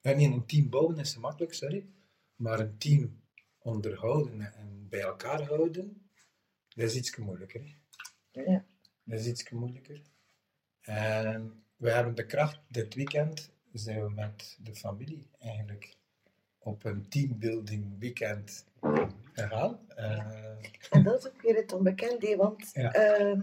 En 0.00 0.16
nee, 0.16 0.26
een 0.26 0.46
team 0.46 0.68
bouwen 0.68 0.98
is 0.98 1.16
makkelijk, 1.16 1.54
sorry. 1.54 1.88
Maar 2.36 2.60
een 2.60 2.78
team 2.78 3.22
onderhouden 3.58 4.54
en 4.54 4.88
bij 4.88 5.00
elkaar 5.00 5.42
houden, 5.42 6.10
dat 6.68 6.84
is 6.84 6.94
iets 6.94 7.16
moeilijker. 7.16 7.76
hè. 8.32 8.40
Ja. 8.40 8.64
Dat 9.04 9.18
is 9.18 9.26
iets 9.26 9.50
moeilijker. 9.50 10.02
En 10.80 11.64
we 11.76 11.90
hebben 11.90 12.14
de 12.14 12.26
kracht, 12.26 12.60
dit 12.68 12.94
weekend 12.94 13.50
zijn 13.72 14.02
we 14.02 14.10
met 14.10 14.58
de 14.60 14.74
familie 14.74 15.30
eigenlijk 15.38 15.96
op 16.58 16.84
een 16.84 17.08
teambuilding 17.08 17.98
weekend 17.98 18.66
Eh, 19.94 20.26
En 20.90 21.02
dat 21.02 21.18
is 21.18 21.26
ook 21.32 21.42
weer 21.42 21.56
het 21.56 21.72
onbekende, 21.72 22.36
want 22.36 22.72
ehm, 22.72 23.40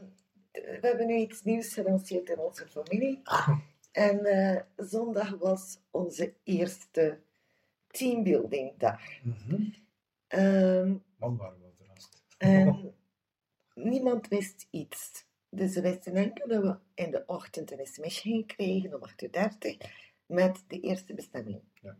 we 0.52 0.78
hebben 0.82 1.08
nu 1.08 1.16
iets 1.16 1.44
nieuws 1.44 1.74
gelanceerd 1.74 2.30
in 2.30 2.40
onze 2.40 2.68
familie. 2.68 3.22
En 3.92 4.26
eh, 4.26 4.62
zondag 4.76 5.38
was 5.38 5.80
onze 5.92 6.34
eerste 6.44 7.20
teambuilding 7.88 8.78
dag. 8.78 9.02
mhm. 9.24 9.62
Ehm, 10.28 10.96
Man, 11.18 11.38
waren 11.38 11.60
we 11.62 11.72
verrast. 11.78 12.24
en 12.38 12.94
niemand 13.92 14.28
wist 14.28 14.68
iets. 14.70 15.26
Dus 15.50 15.76
we 15.76 15.82
wisten 15.82 16.16
enkel 16.16 16.48
dat 16.48 16.62
we 16.64 16.78
in 17.04 17.12
de 17.12 17.24
ochtend 17.26 17.72
een 17.72 17.86
sms 17.88 18.20
gingen 18.20 18.46
krijgen 18.46 18.94
om 18.94 19.10
8.30 19.10 19.16
uur 19.62 20.06
met 20.26 20.64
de 20.68 20.80
eerste 20.80 21.14
bestemming. 21.14 21.62
Ja. 21.82 21.98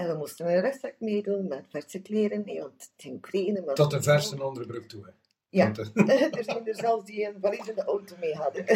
En 0.00 0.06
we 0.08 0.14
moesten 0.16 0.46
een 0.46 0.60
rugzak 0.60 0.94
meedoen 0.98 1.48
met 1.48 1.64
verse 1.68 2.00
kleren, 2.02 2.42
nee, 2.44 2.60
want 2.60 2.72
het 2.82 2.90
ging 2.96 3.26
regenen. 3.30 3.64
maar- 3.64 3.74
Tot 3.74 3.92
een 3.92 4.02
verse 4.02 4.44
onderbroek 4.44 4.84
toe. 4.84 5.04
Hè. 5.04 5.10
Ja, 5.48 5.72
eh, 5.94 6.34
er 6.38 6.44
zijn 6.44 6.66
er 6.66 6.74
zelfs 6.74 7.04
die 7.04 7.26
een 7.26 7.36
valies 7.40 7.68
in 7.68 7.74
de 7.74 7.84
auto 7.84 8.14
mee 8.20 8.34
hadden. 8.34 8.66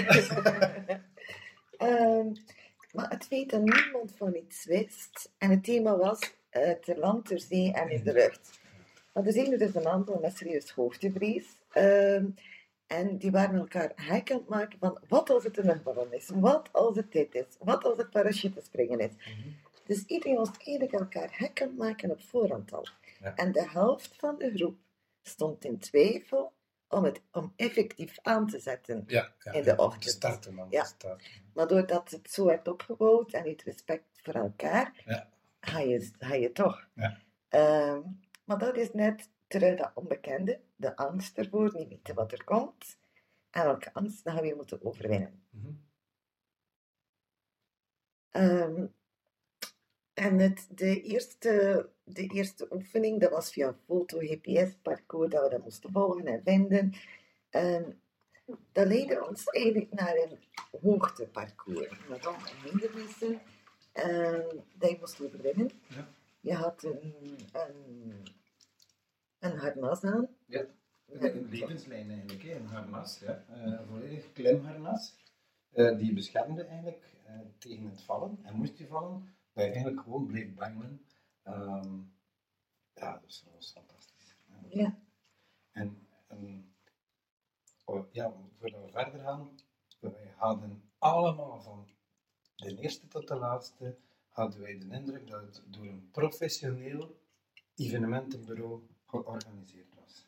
Ehm, 1.76 2.32
maar 2.92 3.10
het 3.10 3.24
feit 3.26 3.50
dat 3.50 3.60
niemand 3.62 4.12
van 4.16 4.34
iets 4.34 4.64
wist, 4.64 5.30
en 5.38 5.50
het 5.50 5.64
thema 5.64 5.96
was 5.96 6.34
eh, 6.50 6.70
ter 6.70 6.98
land, 6.98 7.26
ter 7.26 7.40
zee 7.40 7.72
en 7.72 7.88
in 7.90 8.04
de 8.04 8.12
lucht. 8.12 8.60
Maar 9.12 9.26
er 9.26 9.32
zijn 9.32 9.52
er 9.52 9.58
dus 9.58 9.74
een 9.74 9.86
aantal 9.88 10.18
met 10.20 10.36
serieus 10.36 10.70
hoogtevrees. 10.70 11.44
Ehm, 11.72 12.26
en 12.86 13.16
die 13.18 13.30
waren 13.30 13.58
elkaar 13.58 13.92
hek 13.94 14.30
aan 14.30 14.38
het 14.38 14.48
maken 14.48 14.78
van 14.78 14.98
wat 15.08 15.30
als 15.30 15.44
het 15.44 15.58
een 15.58 15.64
luchtballon 15.64 16.12
is, 16.12 16.30
wat 16.34 16.68
als 16.72 16.96
het 16.96 17.12
dit 17.12 17.34
is, 17.34 17.44
wat 17.58 17.84
als 17.84 17.96
het 17.98 18.10
parachutespringen 18.10 18.98
is. 18.98 19.10
Mhm. 19.18 19.48
Dus 19.84 20.04
iedereen 20.04 20.36
was 20.36 20.50
eigenlijk 20.50 20.92
elkaar 20.92 21.38
hek 21.38 21.62
aan 21.62 21.68
het 21.68 21.76
maken 21.76 22.10
op 22.10 22.20
voorhand 22.20 22.72
al. 22.72 22.86
Ja. 23.20 23.34
En 23.34 23.52
de 23.52 23.68
helft 23.70 24.16
van 24.16 24.38
de 24.38 24.56
groep 24.56 24.78
stond 25.22 25.64
in 25.64 25.78
twijfel 25.78 26.52
om 26.88 27.04
het 27.04 27.22
om 27.32 27.52
effectief 27.56 28.18
aan 28.22 28.46
te 28.46 28.58
zetten. 28.58 29.04
ja, 29.06 29.34
ja, 29.38 29.52
In 29.52 29.62
de 29.62 29.68
ja, 29.70 29.76
ochtend. 29.76 30.02
te 30.02 30.08
starten, 30.08 30.54
man. 30.54 30.66
Ja. 30.70 30.84
starten. 30.84 31.26
Maar 31.54 31.66
doordat 31.68 32.10
het 32.10 32.30
zo 32.30 32.44
werd 32.44 32.68
opgebouwd 32.68 33.32
en 33.32 33.48
het 33.48 33.62
respect 33.62 34.04
voor 34.22 34.34
elkaar, 34.34 35.02
Ja. 35.04 35.30
ga, 35.60 35.78
je, 35.78 36.10
ga 36.18 36.34
je 36.34 36.52
toch. 36.52 36.88
Ja. 36.94 37.18
Ehm, 37.48 38.00
maar 38.44 38.58
dat 38.58 38.76
is 38.76 38.92
net 38.92 39.30
terug 39.46 39.78
dat 39.78 39.90
onbekende, 39.94 40.60
de 40.76 40.96
angst 40.96 41.38
ervoor, 41.38 41.72
niet 41.74 41.88
weten 41.88 42.14
wat 42.14 42.32
er 42.32 42.44
komt. 42.44 42.98
En 43.50 43.64
welke 43.64 43.92
angst 43.94 44.24
dan 44.24 44.32
gaan 44.32 44.42
we 44.42 44.48
weer 44.48 44.56
moeten 44.56 44.84
overwinnen. 44.84 45.42
Ehm, 48.30 48.86
en 50.14 50.38
het, 50.38 50.66
de, 50.70 51.02
eerste, 51.02 51.88
de 52.04 52.26
eerste 52.26 52.68
oefening, 52.70 53.20
dat 53.20 53.30
was 53.30 53.50
via 53.50 53.76
foto-GPS-parcours, 53.86 55.30
dat 55.30 55.42
we 55.42 55.48
dat 55.48 55.62
moesten 55.62 55.92
volgen 55.92 56.26
en 56.26 56.42
vinden. 56.44 56.92
En 57.50 58.00
dat 58.72 58.86
leidde 58.86 59.28
ons 59.28 59.44
eigenlijk 59.44 59.92
naar 59.92 60.16
een 60.16 60.38
hoogteparcours. 60.80 62.06
Met 62.08 62.26
allemaal 62.26 62.46
hindernissen 62.64 63.40
ehm, 63.92 64.56
dat 64.74 64.90
je 64.90 64.96
moest 65.00 65.20
overwinnen. 65.20 65.70
Ja. 65.88 66.08
Je 66.40 66.54
had 66.54 66.82
een, 66.82 67.14
een, 67.52 68.12
een 69.38 69.58
harnas 69.58 70.04
aan. 70.04 70.28
Ja, 70.46 70.64
een 71.06 71.48
levenslijn 71.50 72.10
eigenlijk, 72.10 72.42
hè. 72.42 72.54
een 72.54 72.66
harnas, 72.66 73.18
ja. 73.18 73.44
Eh, 73.48 73.62
een 73.62 73.86
volledig 73.86 74.32
klimharnas. 74.32 75.14
Eh, 75.72 75.98
die 75.98 76.12
beschermde 76.12 76.64
eigenlijk 76.64 77.04
eh, 77.24 77.38
tegen 77.58 77.90
het 77.90 78.02
vallen. 78.02 78.38
En 78.42 78.54
moest 78.54 78.78
je 78.78 78.86
vallen, 78.86 79.33
dat 79.54 79.64
je 79.64 79.70
eigenlijk 79.70 80.00
gewoon 80.00 80.26
bleef 80.26 80.54
bangelen. 80.54 81.06
Ehm, 81.42 81.98
ja, 82.94 83.12
dat 83.12 83.22
was, 83.22 83.42
dat 83.44 83.54
was 83.54 83.72
fantastisch. 83.72 84.36
Ja. 84.68 84.98
En, 85.72 86.06
en 86.26 86.74
oh, 87.84 88.12
ja, 88.12 88.32
voordat 88.58 88.84
we 88.84 88.90
verder 88.90 89.20
gaan, 89.20 89.58
wij 90.00 90.34
hadden 90.36 90.90
allemaal 90.98 91.62
van 91.62 91.88
de 92.56 92.76
eerste 92.76 93.08
tot 93.08 93.28
de 93.28 93.34
laatste, 93.34 93.98
hadden 94.28 94.60
wij 94.60 94.78
de 94.78 94.88
indruk 94.90 95.26
dat 95.26 95.40
het 95.42 95.62
door 95.66 95.86
een 95.86 96.10
professioneel 96.10 97.16
evenementenbureau 97.74 98.82
georganiseerd 99.06 99.94
was. 99.94 100.26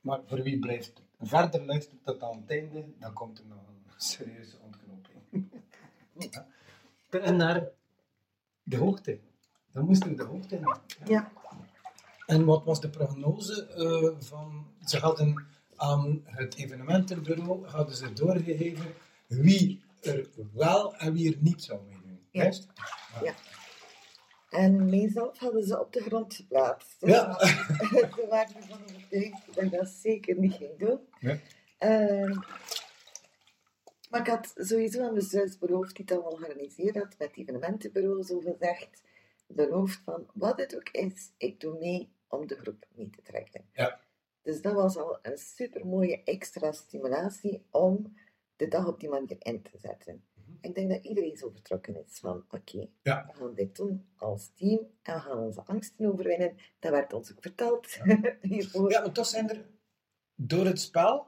Maar 0.00 0.20
voor 0.26 0.42
wie 0.42 0.58
blijft 0.58 1.02
verder 1.18 1.64
luistert 1.64 2.04
tot 2.04 2.22
aan 2.22 2.40
het 2.40 2.50
einde, 2.50 2.86
dan 2.98 3.12
komt 3.12 3.38
er 3.38 3.46
nog 3.46 3.68
een 3.68 3.84
serieuze 3.96 4.58
ontknoping. 4.58 5.48
ja. 6.30 6.46
En 7.10 7.36
naar 7.36 7.70
de 8.64 8.76
hoogte. 8.76 9.18
Dan 9.72 9.84
moesten 9.84 10.08
we 10.08 10.14
de 10.14 10.24
hoogte 10.24 10.58
naar. 10.60 10.80
Ja. 11.04 11.32
En 12.26 12.44
wat 12.44 12.64
was 12.64 12.80
de 12.80 12.90
prognose 12.90 13.66
eh, 13.66 14.26
van... 14.26 14.66
Ze 14.84 14.98
hadden 14.98 15.46
aan 15.76 16.22
het 16.24 16.56
evenementenbureau 16.56 17.66
hadden 17.66 17.96
ze 17.96 18.12
doorgegeven 18.12 18.94
wie 19.26 19.82
er 20.00 20.28
wel 20.52 20.96
en 20.96 21.12
wie 21.12 21.32
er 21.32 21.38
niet 21.40 21.62
zou 21.62 21.80
meedoen. 21.86 22.20
Ja. 22.30 22.42
Juist? 22.42 22.66
En 24.50 24.88
mijzelf 24.88 25.38
hadden 25.38 25.64
ze 25.64 25.80
op 25.80 25.92
de 25.92 26.00
grond 26.00 26.34
geplaatst. 26.34 26.96
Ja. 27.00 27.38
Ze 27.38 28.26
waren 28.30 28.56
ervan 28.56 28.78
overtuigd 28.82 29.54
dat 29.54 29.64
ik 29.64 29.70
dat 29.70 29.88
zeker 29.88 30.38
niet 30.38 30.54
ging 30.54 30.78
doen. 30.78 30.98
Ja. 31.20 31.38
Ehm, 31.78 32.32
maar 34.14 34.22
ik 34.22 34.32
had 34.32 34.52
sowieso 34.66 35.02
aan 35.02 35.14
de 35.14 35.20
zus 35.20 35.58
beloofd, 35.58 35.96
die 35.96 36.04
het 36.04 36.14
allemaal 36.14 36.36
georganiseerd 36.36 36.94
had, 36.94 37.18
met 37.18 37.28
het 37.28 37.36
evenementenbureau 37.36 38.22
zo 38.22 38.40
gezegd, 38.40 39.02
beloofd 39.46 40.00
van, 40.04 40.26
wat 40.34 40.58
het 40.58 40.76
ook 40.76 40.88
is, 40.88 41.32
ik 41.36 41.60
doe 41.60 41.78
mee 41.78 42.12
om 42.28 42.46
de 42.46 42.56
groep 42.56 42.86
mee 42.94 43.10
te 43.10 43.22
trekken. 43.22 43.64
Ja. 43.72 44.00
Dus 44.42 44.62
dat 44.62 44.74
was 44.74 44.96
al 44.96 45.18
een 45.22 45.38
super 45.38 45.86
mooie 45.86 46.22
extra 46.24 46.72
stimulatie 46.72 47.66
om 47.70 48.16
de 48.56 48.68
dag 48.68 48.86
op 48.86 49.00
die 49.00 49.08
manier 49.08 49.36
in 49.38 49.62
te 49.62 49.78
zetten. 49.78 50.24
Mhm. 50.34 50.56
Ik 50.60 50.74
denk 50.74 50.90
dat 50.90 51.04
iedereen 51.04 51.36
zo 51.36 51.50
vertrokken 51.50 52.04
is 52.04 52.18
van, 52.18 52.44
oké, 52.50 52.88
Ja. 53.02 53.26
we 53.26 53.38
gaan 53.38 53.54
dit 53.54 53.76
doen 53.76 54.06
als 54.16 54.50
team 54.54 54.78
en 55.02 55.14
we 55.14 55.20
gaan 55.20 55.38
onze 55.38 55.64
angsten 55.64 56.12
overwinnen. 56.12 56.56
Dat 56.78 56.90
werd 56.92 57.12
ons 57.12 57.32
ook 57.32 57.42
verteld 57.42 57.86
hiervoor. 58.40 58.90
Ja, 58.90 59.00
maar 59.00 59.12
toch 59.12 59.26
zijn 59.26 59.50
er 59.50 59.66
door 60.34 60.66
het 60.66 60.80
spel, 60.80 61.26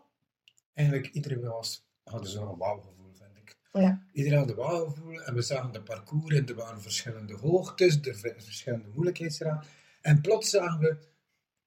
eigenlijk 0.75 1.09
iedereen 1.13 1.41
was, 1.41 1.86
hadden 2.11 2.31
zo'n 2.31 2.57
wauwgevoel, 2.57 3.13
vind 3.13 3.37
ik. 3.37 3.57
Ja. 3.73 4.07
Iedereen 4.13 4.39
had 4.39 4.49
een 4.51 4.57
wauwgevoel 4.57 5.23
en 5.23 5.35
we 5.35 5.43
zagen 5.43 5.73
de 5.73 5.83
parcours 5.83 6.35
en 6.35 6.49
er 6.49 6.55
waren 6.55 6.83
verschillende 6.83 7.35
hoogtes, 7.35 8.01
er 8.01 8.21
waren 8.23 8.43
verschillende 8.43 8.89
moeilijkheidsgraden. 8.89 9.69
En 10.01 10.21
plots 10.21 10.51
zagen 10.51 10.79
we 10.81 10.97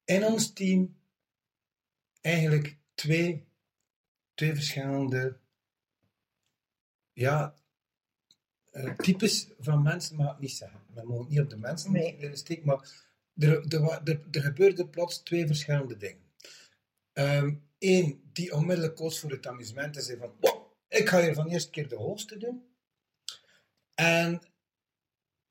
in 0.06 0.24
ons 0.26 0.54
team 0.54 0.98
eigenlijk 2.22 2.78
twee, 2.94 3.48
twee 4.34 4.54
verschillende 4.54 5.38
ja, 7.14 7.56
eh, 8.72 8.96
types 8.96 9.50
van 9.60 9.82
mensen, 9.82 10.20
ik 10.20 10.40
niet 10.40 10.52
zeggen. 10.52 10.80
We 10.94 11.04
mogen 11.06 11.30
niet 11.30 11.40
op 11.40 11.50
de 11.50 11.58
mensen 11.58 11.92
Nee. 11.92 12.36
steken, 12.36 12.66
maar 12.66 13.08
er, 13.38 13.74
er, 13.74 14.02
er, 14.04 14.22
er 14.32 14.42
gebeurden 14.42 14.90
plots 14.90 15.18
twee 15.18 15.48
verschillende 15.48 15.98
dingen. 15.98 16.28
Eén, 17.80 18.30
die 18.34 18.54
onmiddellijk 18.54 18.96
koos 18.96 19.20
voor 19.20 19.32
het 19.32 19.48
amusement 19.48 19.96
en 19.96 20.04
zei 20.04 20.18
van, 20.18 20.36
"Wow, 20.40 20.60
ik 20.90 21.10
ga 21.10 21.22
hier 21.22 21.34
van 21.34 21.46
de 21.46 21.52
eerste 21.52 21.70
keer 21.70 21.88
de 21.88 21.96
hoogste 21.96 22.38
doen. 22.38 22.64
En 23.96 24.42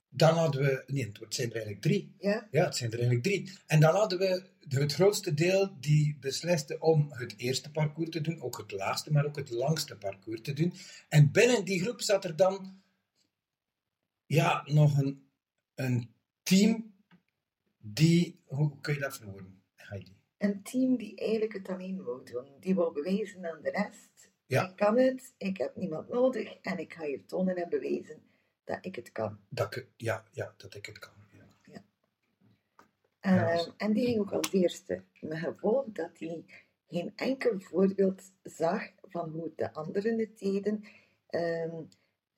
dan 0.08 0.34
hadden 0.34 0.60
we, 0.62 0.82
nee, 0.86 1.12
het 1.20 1.34
zijn 1.34 1.48
er 1.48 1.54
eigenlijk 1.54 1.82
drie. 1.82 2.14
Ja, 2.18 2.48
Ja, 2.50 2.64
het 2.64 2.76
zijn 2.76 2.90
er 2.90 2.98
eigenlijk 2.98 3.26
drie. 3.26 3.58
En 3.66 3.80
dan 3.80 3.94
hadden 3.94 4.18
we 4.18 4.50
het 4.68 4.92
grootste 4.92 5.34
deel 5.34 5.76
die 5.80 6.16
besliste 6.20 6.78
om 6.80 7.12
het 7.12 7.34
eerste 7.36 7.70
parcours 7.70 8.10
te 8.10 8.20
doen, 8.20 8.40
ook 8.40 8.58
het 8.58 8.72
laatste, 8.72 9.12
maar 9.12 9.26
ook 9.26 9.36
het 9.36 9.50
langste 9.50 9.96
parcours 9.96 10.40
te 10.40 10.52
doen. 10.52 10.74
En 11.08 11.32
binnen 11.32 11.64
die 11.64 11.80
groep 11.80 12.00
zat 12.00 12.24
er 12.24 12.36
dan 12.36 12.82
ja, 14.26 14.62
nog 14.66 14.98
een, 14.98 15.28
een 15.74 16.14
team 16.42 16.94
die, 17.78 18.40
hoe 18.44 18.80
kun 18.80 18.94
je 18.94 19.00
dat 19.00 19.16
verwoorden, 19.16 19.62
Heidi? 19.74 20.17
Een 20.38 20.62
team 20.62 20.96
die 20.96 21.16
eigenlijk 21.16 21.52
het 21.52 21.68
alleen 21.68 22.04
wou 22.04 22.24
doen. 22.24 22.46
Die 22.60 22.74
wou 22.74 22.92
bewijzen 22.92 23.46
aan 23.52 23.62
de 23.62 23.70
rest. 23.70 24.30
Ja. 24.46 24.68
Ik 24.68 24.76
kan 24.76 24.98
het, 24.98 25.34
ik 25.38 25.56
heb 25.56 25.76
niemand 25.76 26.08
nodig 26.08 26.56
en 26.62 26.78
ik 26.78 26.92
ga 26.92 27.04
hier 27.04 27.24
tonen 27.26 27.56
en 27.56 27.68
bewijzen 27.68 28.22
dat 28.64 28.78
ik 28.80 28.96
het 28.96 29.12
kan. 29.12 29.38
Dat 29.48 29.84
ja, 29.96 30.24
ja, 30.32 30.54
dat 30.56 30.74
ik 30.74 30.86
het 30.86 30.98
kan. 30.98 31.12
Ja. 31.32 31.84
Ehm, 33.20 33.34
Ja, 33.34 33.52
dus- 33.56 33.72
En 33.76 33.92
die 33.92 34.04
ging 34.06 34.18
ook 34.18 34.32
als 34.32 34.52
eerste. 34.52 35.02
Met 35.20 35.38
gevolg 35.38 35.84
dat 35.92 36.18
hij 36.18 36.44
geen 36.88 37.12
enkel 37.16 37.60
voorbeeld 37.60 38.22
zag 38.42 38.82
van 39.02 39.30
hoe 39.30 39.52
de 39.56 39.72
anderen 39.72 40.18
het 40.18 40.38
deden. 40.38 40.84
Ehm, 41.26 41.82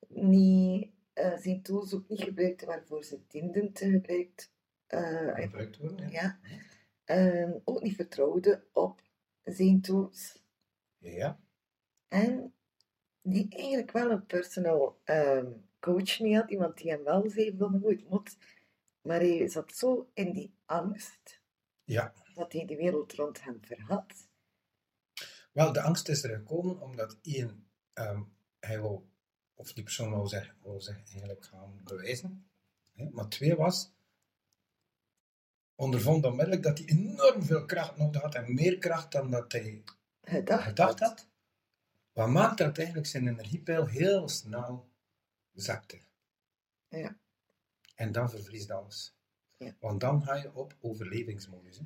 niet, 0.07 0.89
eh, 1.13 1.37
zijn 1.37 1.61
tools 1.61 1.93
ook 1.93 2.09
niet 2.09 2.23
gebruikte 2.23 2.65
waarvoor 2.65 3.03
ze 3.03 3.19
dienden 3.27 3.71
te 3.73 3.89
gebruikt. 3.89 4.51
eh, 4.87 5.33
Gebruikt 5.35 5.77
worden, 5.77 6.09
ja. 6.11 6.39
ja. 6.43 6.59
Ehm, 7.11 7.51
ook 7.63 7.81
niet 7.81 7.95
vertrouwde 7.95 8.63
op 8.71 9.01
zijn 9.43 9.81
tools. 9.81 10.43
Ja, 10.97 11.39
En 12.07 12.53
die 13.21 13.49
eigenlijk 13.49 13.91
wel 13.91 14.11
een 14.11 14.25
personal 14.25 14.99
ehm, 15.03 15.51
coach 15.79 16.19
mee 16.19 16.35
had. 16.35 16.49
Iemand 16.49 16.77
die 16.77 16.91
hem 16.91 17.03
wel 17.03 17.29
zei 17.29 17.55
van 17.57 17.75
hoe 17.75 17.91
het 17.91 18.09
moet. 18.09 18.37
Maar 19.01 19.19
hij 19.19 19.47
zat 19.47 19.71
zo 19.75 20.09
in 20.13 20.33
die 20.33 20.53
angst 20.65 21.41
ja. 21.83 22.13
dat 22.33 22.53
hij 22.53 22.65
de 22.65 22.75
wereld 22.75 23.13
rond 23.13 23.43
hem 23.43 23.59
verhad. 23.61 24.27
Wel, 25.51 25.73
de 25.73 25.81
angst 25.81 26.09
is 26.09 26.23
er 26.23 26.35
gekomen 26.35 26.81
omdat 26.81 27.17
één, 27.21 27.67
ehm, 27.93 28.21
hij 28.59 28.79
wou, 28.79 29.01
of 29.53 29.73
die 29.73 29.83
persoon 29.83 30.11
wou 30.11 30.27
zich, 30.27 30.55
wou 30.61 30.81
zich 30.81 30.97
eigenlijk 30.97 31.45
gaan 31.45 31.81
bewijzen. 31.83 32.49
Hè? 32.93 33.09
Maar 33.09 33.29
twee 33.29 33.55
was, 33.55 33.91
ondervond 35.81 36.25
onmiddellijk 36.25 36.63
dat 36.63 36.77
hij 36.77 36.87
enorm 36.87 37.43
veel 37.43 37.65
kracht 37.65 37.97
nodig 37.97 38.21
had 38.21 38.35
en 38.35 38.53
meer 38.53 38.77
kracht 38.77 39.11
dan 39.11 39.31
dat 39.31 39.51
hij 39.51 39.83
Gedacht, 40.21 40.63
gedacht 40.63 40.99
had. 40.99 41.27
Wat 42.11 42.29
maakt 42.29 42.57
dat 42.57 42.77
eigenlijk 42.77 43.07
zijn 43.07 43.27
energiepeil 43.27 43.85
heel 43.85 44.29
snel 44.29 44.89
zakte. 45.53 45.99
Ja. 46.87 47.17
En 47.95 48.11
dan 48.11 48.29
vervriest 48.29 48.71
alles. 48.71 49.15
Ja. 49.57 49.75
Want 49.79 49.99
dan 49.99 50.23
ga 50.23 50.35
je 50.35 50.53
op 50.53 50.75
overlevingsmodus. 50.79 51.77
Hè? 51.77 51.85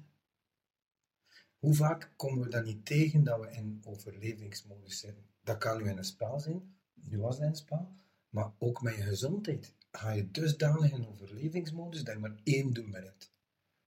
Hoe 1.59 1.73
vaak 1.73 2.11
komen 2.15 2.43
we 2.43 2.49
dan 2.49 2.63
niet 2.63 2.85
tegen 2.85 3.23
dat 3.23 3.39
we 3.39 3.51
in 3.51 3.81
overlevingsmodus 3.83 4.99
zitten? 4.99 5.25
Dat 5.43 5.57
kan 5.57 5.77
nu 5.77 5.89
in 5.89 5.97
een 5.97 6.03
spel 6.03 6.39
zijn, 6.39 6.75
nu 6.93 7.19
was 7.19 7.37
het 7.37 7.47
een 7.47 7.55
spel, 7.55 7.95
maar 8.29 8.51
ook 8.57 8.81
met 8.81 8.95
je 8.95 9.01
gezondheid. 9.01 9.73
Ga 9.91 10.11
je 10.11 10.31
dusdanig 10.31 10.91
in 10.91 11.07
overlevingsmodus 11.07 12.03
dat 12.03 12.13
je 12.13 12.19
maar 12.19 12.39
één 12.43 12.73
doel 12.73 12.87
met 12.87 13.03
hebt. 13.03 13.33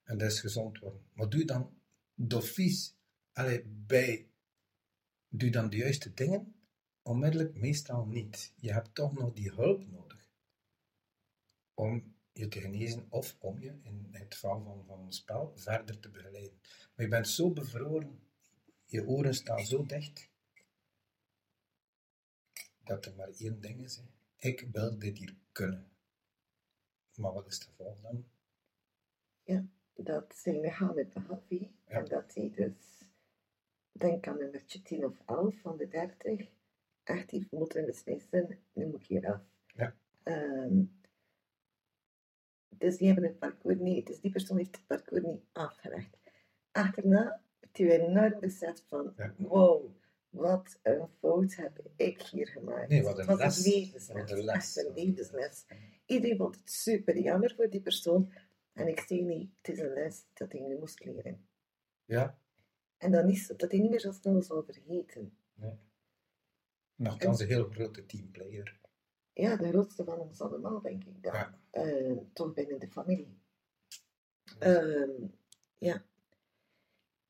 En 0.09 0.19
dat 0.19 0.31
is 0.31 0.41
gezond 0.41 0.79
worden. 0.79 1.03
Maar 1.13 1.29
doe 1.29 1.45
dan 1.45 1.81
d'office, 2.15 2.93
allee, 3.33 3.65
bij, 3.65 4.29
doe 5.29 5.51
dan 5.51 5.71
de 5.71 5.77
juiste 5.77 6.15
dingen? 6.15 6.55
Onmiddellijk 7.03 7.55
meestal 7.55 8.07
niet. 8.07 8.53
Je 8.57 8.73
hebt 8.73 8.95
toch 8.95 9.13
nog 9.13 9.33
die 9.33 9.51
hulp 9.51 9.87
nodig 9.91 10.31
om 11.75 12.17
je 12.33 12.49
te 12.49 12.61
genezen 12.61 13.07
of 13.09 13.37
om 13.39 13.61
je, 13.61 13.79
in 13.83 14.09
het 14.11 14.35
geval 14.35 14.63
van, 14.63 14.85
van 14.87 15.01
een 15.01 15.13
spel, 15.13 15.53
verder 15.57 16.01
te 16.01 16.11
begeleiden. 16.11 16.59
Maar 16.95 17.05
je 17.05 17.09
bent 17.09 17.29
zo 17.29 17.53
bevroren, 17.53 18.21
je 18.85 19.07
oren 19.07 19.35
staan 19.35 19.67
zo 19.67 19.87
dicht, 19.87 20.31
dat 22.79 23.07
er 23.07 23.15
maar 23.15 23.29
één 23.29 23.61
ding 23.61 23.85
is. 23.85 24.01
Ik 24.37 24.69
wil 24.73 24.99
dit 24.99 25.19
hier 25.19 25.37
kunnen. 25.53 25.91
Maar 27.15 27.33
wat 27.33 27.47
is 27.47 27.59
de 27.59 27.65
gevolg 27.65 28.01
dan? 28.01 28.25
Dat 30.05 30.35
zijn 30.37 30.61
lichaam 30.61 30.95
met 30.95 31.13
de 31.13 31.21
happy. 31.21 31.69
Ja. 31.89 31.95
En 31.95 32.05
dat 32.05 32.35
hij 32.35 32.51
dus, 32.55 33.11
denk 33.93 34.27
aan 34.27 34.39
nummertje 34.39 34.83
10 34.83 35.05
of 35.05 35.17
11 35.27 35.55
van 35.61 35.77
de 35.77 35.89
30, 35.89 36.49
echt 37.05 37.31
heeft 37.31 37.51
moeten 37.51 37.87
beslissen, 37.87 38.59
nu 38.73 38.87
moet 38.87 39.01
ik 39.01 39.07
hier 39.07 39.33
af. 39.33 39.41
Ja. 39.67 39.95
Ehm, 40.23 40.83
dus 42.69 42.97
die 42.97 43.07
hebben 43.07 43.25
het 43.25 43.39
parcours 43.39 43.79
niet, 43.79 44.07
dus 44.07 44.21
die 44.21 44.31
persoon 44.31 44.57
heeft 44.57 44.77
het 44.77 44.87
parcours 44.87 45.23
niet 45.25 45.43
afgelegd. 45.53 46.17
Achterna 46.73 47.43
heeft 47.61 47.79
hij 47.79 48.01
enorm 48.07 48.41
besef 48.41 48.83
van, 48.87 49.13
Ja. 49.17 49.35
wow, 49.37 49.91
wat 50.29 50.79
een 50.83 51.09
fout 51.19 51.55
heb 51.55 51.81
ik 51.97 52.23
hier 52.23 52.47
gemaakt. 52.49 52.89
Nee, 52.89 53.03
wat 53.03 53.19
een 53.19 53.29
het 53.29 53.39
was 53.39 53.57
les. 53.57 53.67
een 53.67 53.73
levensles. 53.73 54.21
Wat 54.21 54.31
een 54.31 54.45
les. 54.45 54.55
Echt 54.55 54.87
een 54.87 54.93
levensles. 54.95 55.65
Iedereen 56.07 56.37
vond 56.37 56.57
het 56.57 56.71
super 56.71 57.19
jammer 57.19 57.55
voor 57.57 57.71
die 57.71 57.81
persoon. 57.81 58.33
En 58.79 58.89
ik 58.89 59.01
zei 59.01 59.23
niet, 59.23 59.51
het 59.57 59.69
is 59.69 59.79
een 59.79 59.93
les 59.93 60.25
dat 60.35 60.53
hij 60.53 60.61
nu 60.61 60.79
moest 60.79 61.05
leren. 61.05 61.49
Ja, 62.05 62.39
En 62.97 63.11
dan 63.13 63.29
is 63.29 63.47
dat 63.47 63.71
hij 63.71 63.81
niet 63.81 63.91
meer 63.91 64.01
zo 64.01 64.13
snel 64.13 64.43
zal 64.43 64.63
vergeten. 64.65 65.37
nogthans 66.95 67.41
een 67.41 67.47
heel 67.47 67.71
grote 67.71 68.07
teamplayer. 68.07 68.81
Ja, 69.33 69.57
de 69.57 69.69
grootste 69.69 70.05
van 70.05 70.19
ons 70.19 70.41
allemaal, 70.41 70.81
denk 70.81 71.05
ik 71.05 71.23
dan. 71.23 71.33
Ja. 71.33 71.59
Eh, 71.71 72.17
toch 72.33 72.53
binnen 72.55 72.81
de 72.81 72.89
familie. 72.91 73.39
Ehm, 74.59 75.27
ja. 75.79 76.05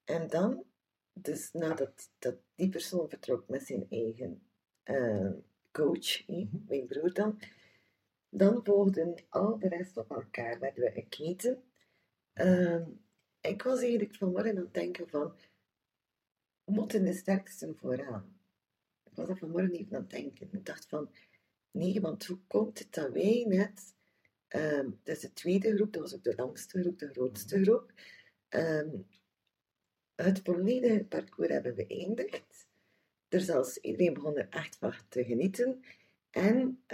En 0.05 0.29
dan, 0.29 0.65
dus 1.13 1.53
nadat 1.53 2.11
dat 2.19 2.37
die 2.55 2.69
persoon 2.69 3.09
vertrok 3.09 3.49
met 3.49 3.63
zijn 3.63 3.87
eigen 3.91 4.43
eh, 4.83 5.31
coach, 5.71 6.27
Mhm. 6.27 6.57
mijn 6.67 6.87
broer 6.87 7.13
dan, 7.15 7.39
dan 8.31 8.65
volgden 8.65 9.15
al 9.29 9.59
de 9.59 9.69
rest 9.69 9.97
op 9.97 10.11
elkaar. 10.11 10.59
Werden 10.59 10.83
we 10.83 10.97
een 10.97 11.09
keten. 11.09 11.63
Ehm, 12.33 12.85
ik 13.41 13.63
was 13.63 13.81
eigenlijk 13.81 14.15
vanmorgen 14.15 14.51
aan 14.51 14.63
het 14.63 14.75
denken 14.75 15.09
van, 15.09 15.35
moeten 16.65 17.05
de 17.05 17.13
sterksten 17.13 17.77
vooraan? 17.77 18.41
Ik 19.05 19.13
was 19.15 19.29
er 19.29 19.37
vanmorgen 19.37 19.73
even 19.73 19.97
aan 19.97 20.03
het 20.03 20.11
denken. 20.11 20.49
Ik 20.53 20.67
dacht 20.67 20.87
van, 20.89 21.11
nee, 21.71 22.01
want 22.01 22.27
hoe 22.27 22.39
komt 22.47 22.79
het 22.79 22.95
dat 22.95 23.13
wij 23.13 23.45
net, 23.49 23.95
ehm 24.49 24.91
dat 25.03 25.17
is 25.17 25.21
de 25.21 25.33
tweede 25.33 25.75
groep, 25.75 25.93
dat 25.93 26.03
was 26.03 26.15
ook 26.15 26.25
de 26.25 26.35
langste 26.37 26.81
groep, 26.81 26.99
de 26.99 27.09
grootste 27.09 27.63
groep, 27.63 27.93
ehm, 28.49 28.89
het 30.15 30.41
volledige 30.45 31.05
parcours 31.05 31.49
hebben 31.49 31.75
beëindigd. 31.75 32.67
Er 33.29 33.41
zelfs 33.41 33.77
iedereen 33.77 34.15
begon 34.15 34.37
er 34.37 34.49
echt 34.49 34.77
van 34.77 34.93
te 35.09 35.25
genieten. 35.25 35.81
En 36.31 36.85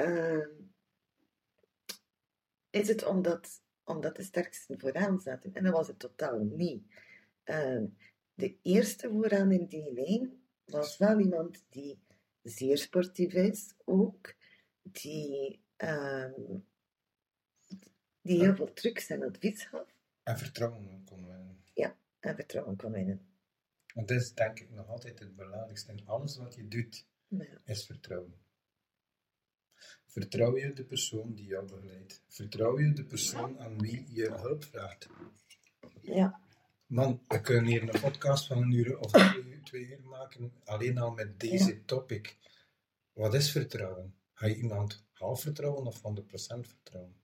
is 2.74 2.88
het 2.88 3.04
omdat, 3.04 3.62
omdat 3.84 4.16
de 4.16 4.22
sterksten 4.22 4.80
vooraan 4.80 5.20
zaten. 5.20 5.54
En 5.54 5.64
dat 5.64 5.72
was 5.72 5.86
het 5.86 5.98
totaal 5.98 6.38
niet. 6.38 6.84
Ehm, 7.42 7.86
de 8.34 8.58
eerste 8.62 9.08
vooraan 9.10 9.52
in 9.52 9.66
die 9.66 9.92
lijn 9.92 10.42
was 10.64 10.96
wel 10.96 11.18
iemand 11.20 11.64
die 11.68 12.02
zeer 12.42 12.78
sportief 12.78 13.32
is 13.32 13.74
ook, 13.84 14.34
die, 14.82 15.62
ehm, 15.76 16.40
die 18.20 18.38
heel 18.40 18.54
veel 18.54 18.72
trucs 18.72 19.10
en 19.10 19.22
advies 19.22 19.64
gaf 19.64 19.88
En 20.22 20.38
vertrouwen 20.38 21.04
kon 21.04 21.26
winnen. 21.26 21.62
en 22.20 22.34
vertrouwen 22.34 22.76
kon 22.76 22.92
winnen. 22.92 23.28
Want 23.94 24.08
dat 24.08 24.20
is 24.20 24.32
denk 24.34 24.60
ik 24.60 24.70
nog 24.70 24.88
altijd 24.88 25.18
het 25.18 25.36
belangrijkste. 25.36 25.92
In 25.92 26.06
alles 26.06 26.36
wat 26.36 26.54
je 26.54 26.68
doet, 26.68 27.06
Ja. 27.28 27.60
is 27.64 27.86
vertrouwen. 27.86 28.34
Vertrouw 30.14 30.56
je 30.56 30.72
de 30.72 30.84
persoon 30.84 31.34
die 31.34 31.46
jou 31.46 31.66
begeleidt. 31.66 32.22
Vertrouw 32.28 32.78
je 32.78 32.92
de 32.92 33.04
persoon 33.04 33.58
aan 33.58 33.78
wie 33.78 34.04
je 34.08 34.30
hulp 34.30 34.64
vraagt. 34.64 35.08
Ja. 36.02 36.40
Man, 36.86 37.20
we 37.28 37.40
kunnen 37.40 37.64
hier 37.64 37.82
een 37.82 38.00
podcast 38.00 38.46
van 38.46 38.62
een 38.62 38.70
uur 38.70 38.98
of 38.98 39.10
twee, 39.10 39.44
uur- 39.44 39.62
twee 39.62 39.86
uur 39.86 40.00
maken, 40.02 40.52
alleen 40.64 40.98
al 40.98 41.10
met 41.10 41.40
deze 41.40 41.84
topic. 41.84 42.36
Wat 43.12 43.34
is 43.34 43.50
vertrouwen? 43.50 44.14
Ga 44.32 44.46
je 44.46 44.56
iemand 44.56 45.04
half 45.12 45.40
vertrouwen 45.40 45.86
of 45.86 46.00
100% 46.02 46.66
vertrouwen? 46.66 47.16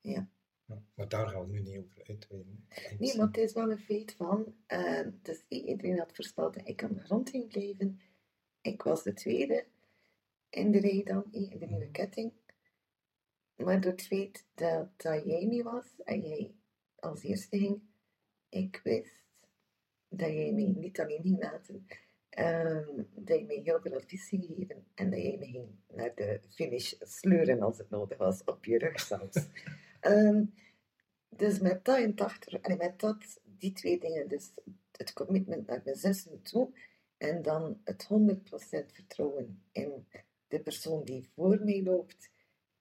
Ja. 0.00 0.28
Ja, 0.64 0.82
maar 0.94 1.08
daar 1.08 1.28
gaan 1.28 1.46
we 1.46 1.52
nu 1.52 1.60
niet 1.60 1.78
over 1.78 2.04
uitweiden. 2.08 2.66
Nee, 2.98 3.16
maar 3.16 3.26
het 3.26 3.36
is 3.36 3.52
wel 3.52 3.70
een 3.70 3.78
feit 3.78 4.14
van, 4.16 4.54
eh 4.66 5.06
dus 5.22 5.44
iedereen 5.48 5.98
had 5.98 6.14
voorspeld 6.14 6.54
dat 6.54 6.68
ik 6.68 6.82
aan 6.82 6.92
de 6.94 7.00
grond 7.00 7.30
ging 7.30 7.48
blijven. 7.48 8.00
Ik 8.60 8.82
was 8.82 9.02
de 9.02 9.12
tweede 9.12 9.66
in 10.50 10.70
de 10.70 10.80
rij 10.80 11.02
dan, 11.04 11.24
in 11.30 11.58
de 11.58 11.66
nieuwe 11.66 11.90
ketting. 11.90 12.32
Maar 13.56 13.80
door 13.80 13.92
het 13.92 14.02
feit 14.02 14.46
dat, 14.54 14.88
dat 14.96 15.24
jij 15.24 15.44
niet 15.44 15.62
was 15.62 15.86
en 16.04 16.20
jij 16.20 16.54
als 16.96 17.22
eerste 17.22 17.58
ging, 17.58 17.80
ik 18.48 18.80
wist 18.82 19.20
dat 20.08 20.28
jij 20.28 20.52
mij 20.52 20.74
niet 20.76 21.00
alleen 21.00 21.22
ging 21.22 21.42
laten, 21.42 21.86
ehm, 22.28 23.02
dat 23.14 23.38
je 23.38 23.44
mij 23.44 23.60
heel 23.64 23.80
veel 23.80 23.94
advies 23.94 24.28
ging 24.28 24.44
geven 24.44 24.86
en 24.94 25.10
dat 25.10 25.22
jij 25.22 25.36
me 25.38 25.46
ging 25.46 25.68
naar 25.88 26.14
de 26.14 26.40
finish 26.48 26.94
sleuren 26.98 27.62
als 27.62 27.78
het 27.78 27.90
nodig 27.90 28.18
was, 28.18 28.44
op 28.44 28.64
je 28.64 28.78
rug 28.78 29.00
zelfs. 29.00 29.46
Ehm, 30.00 30.44
dus 31.28 31.58
met 31.58 31.84
dat 31.84 31.98
in 31.98 32.12
het 32.16 32.62
allee, 32.62 32.76
met 32.76 33.00
dat, 33.00 33.40
die 33.44 33.72
twee 33.72 34.00
dingen, 34.00 34.28
dus 34.28 34.50
het 34.92 35.12
commitment 35.12 35.66
naar 35.66 35.80
mijn 35.84 35.96
zussen 35.96 36.42
toe 36.42 36.72
en 37.16 37.42
dan 37.42 37.80
het 37.84 38.08
100% 38.08 38.92
vertrouwen 38.92 39.62
in 39.72 40.06
de 40.50 40.60
persoon 40.60 41.04
die 41.04 41.28
voor 41.34 41.60
mij 41.64 41.82
loopt, 41.82 42.30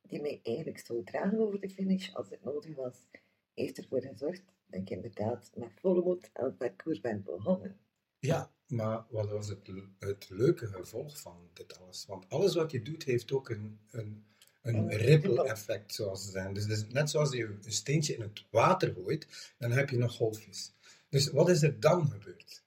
die 0.02 0.22
mij 0.22 0.40
eigenlijk 0.44 0.80
zou 0.86 1.04
dragen 1.04 1.40
over 1.40 1.60
de 1.60 1.70
finish 1.70 2.14
als 2.14 2.30
het 2.30 2.44
nodig 2.44 2.76
was, 2.76 3.08
heeft 3.54 3.78
ervoor 3.78 4.02
gezorgd 4.02 4.44
dat 4.66 4.82
ik 4.82 4.90
inderdaad 4.90 5.52
met 5.56 5.72
volle 5.76 6.02
moed 6.02 6.30
aan 6.34 6.46
het 6.46 6.58
parcours 6.58 7.00
ben 7.00 7.24
begonnen. 7.24 7.80
Ja, 8.20 8.52
maar 8.68 9.06
wat 9.10 9.30
was 9.30 9.48
het, 9.48 9.72
het 10.00 10.30
leuke 10.30 10.68
gevolg 10.68 11.20
van 11.20 11.50
dit 11.54 11.80
alles? 11.80 12.06
Want 12.06 12.30
alles 12.30 12.56
wat 12.56 12.72
je 12.72 12.82
doet 12.82 13.04
heeft 13.04 13.32
ook 13.32 13.50
een, 13.50 13.80
een, 13.92 14.26
een 14.62 14.90
ripple 14.90 15.44
effect, 15.44 15.94
zoals 15.94 16.24
ze 16.24 16.32
zeggen. 16.32 16.54
Dus 16.54 16.64
het 16.64 16.72
is 16.72 16.88
net 16.88 17.10
zoals 17.10 17.32
je 17.32 17.58
een 17.64 17.72
steentje 17.72 18.14
in 18.16 18.22
het 18.22 18.46
water 18.50 18.94
gooit, 18.94 19.54
dan 19.58 19.72
heb 19.72 19.90
je 19.90 19.98
nog 19.98 20.16
golfjes. 20.16 20.74
Dus 21.10 21.32
wat 21.32 21.50
is 21.50 21.62
er 21.62 21.80
dan 21.80 22.08
gebeurd? 22.08 22.64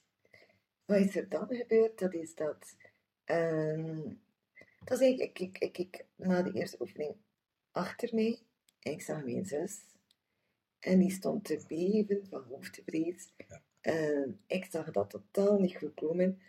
Wat 0.84 0.98
is 0.98 1.16
er 1.16 1.28
dan 1.28 1.46
gebeurd? 1.48 1.98
Dat 1.98 2.14
is 2.14 2.34
dat. 2.34 2.76
ehm, 3.24 4.00
ik, 4.84 5.38
ik, 5.38 5.58
ik, 5.58 5.78
ik 5.78 6.04
na 6.16 6.42
de 6.42 6.52
eerste 6.52 6.76
oefening 6.80 7.16
achter 7.70 8.14
mij. 8.14 8.42
En 8.80 8.92
ik 8.92 9.02
zag 9.02 9.24
mijn 9.24 9.46
zus. 9.46 9.80
En 10.78 10.98
die 10.98 11.10
stond 11.10 11.44
te 11.44 11.64
beven 11.68 12.26
van 12.26 12.44
hoofdvrees. 12.48 13.32
Ehm, 13.80 14.30
ik 14.46 14.64
zag 14.64 14.90
dat 14.90 15.10
totaal 15.10 15.58
niet 15.58 15.76
goed 15.76 15.94
komen. 15.94 16.42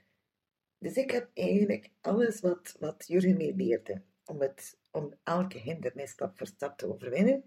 Dus 0.78 0.96
ik 0.96 1.12
heb 1.12 1.30
eigenlijk 1.34 1.89
alles 2.02 2.39
wat, 2.39 2.76
wat 2.80 3.08
Jurgen 3.08 3.38
mij 3.38 3.54
leerde. 3.56 4.02
Om, 4.26 4.41
het, 4.41 4.78
om 4.91 5.13
elke 5.24 5.58
hindernis 5.58 6.12
stap 6.12 6.38
voor 6.38 6.48
stap 6.48 6.78
te 6.78 6.93
overwinnen. 6.93 7.43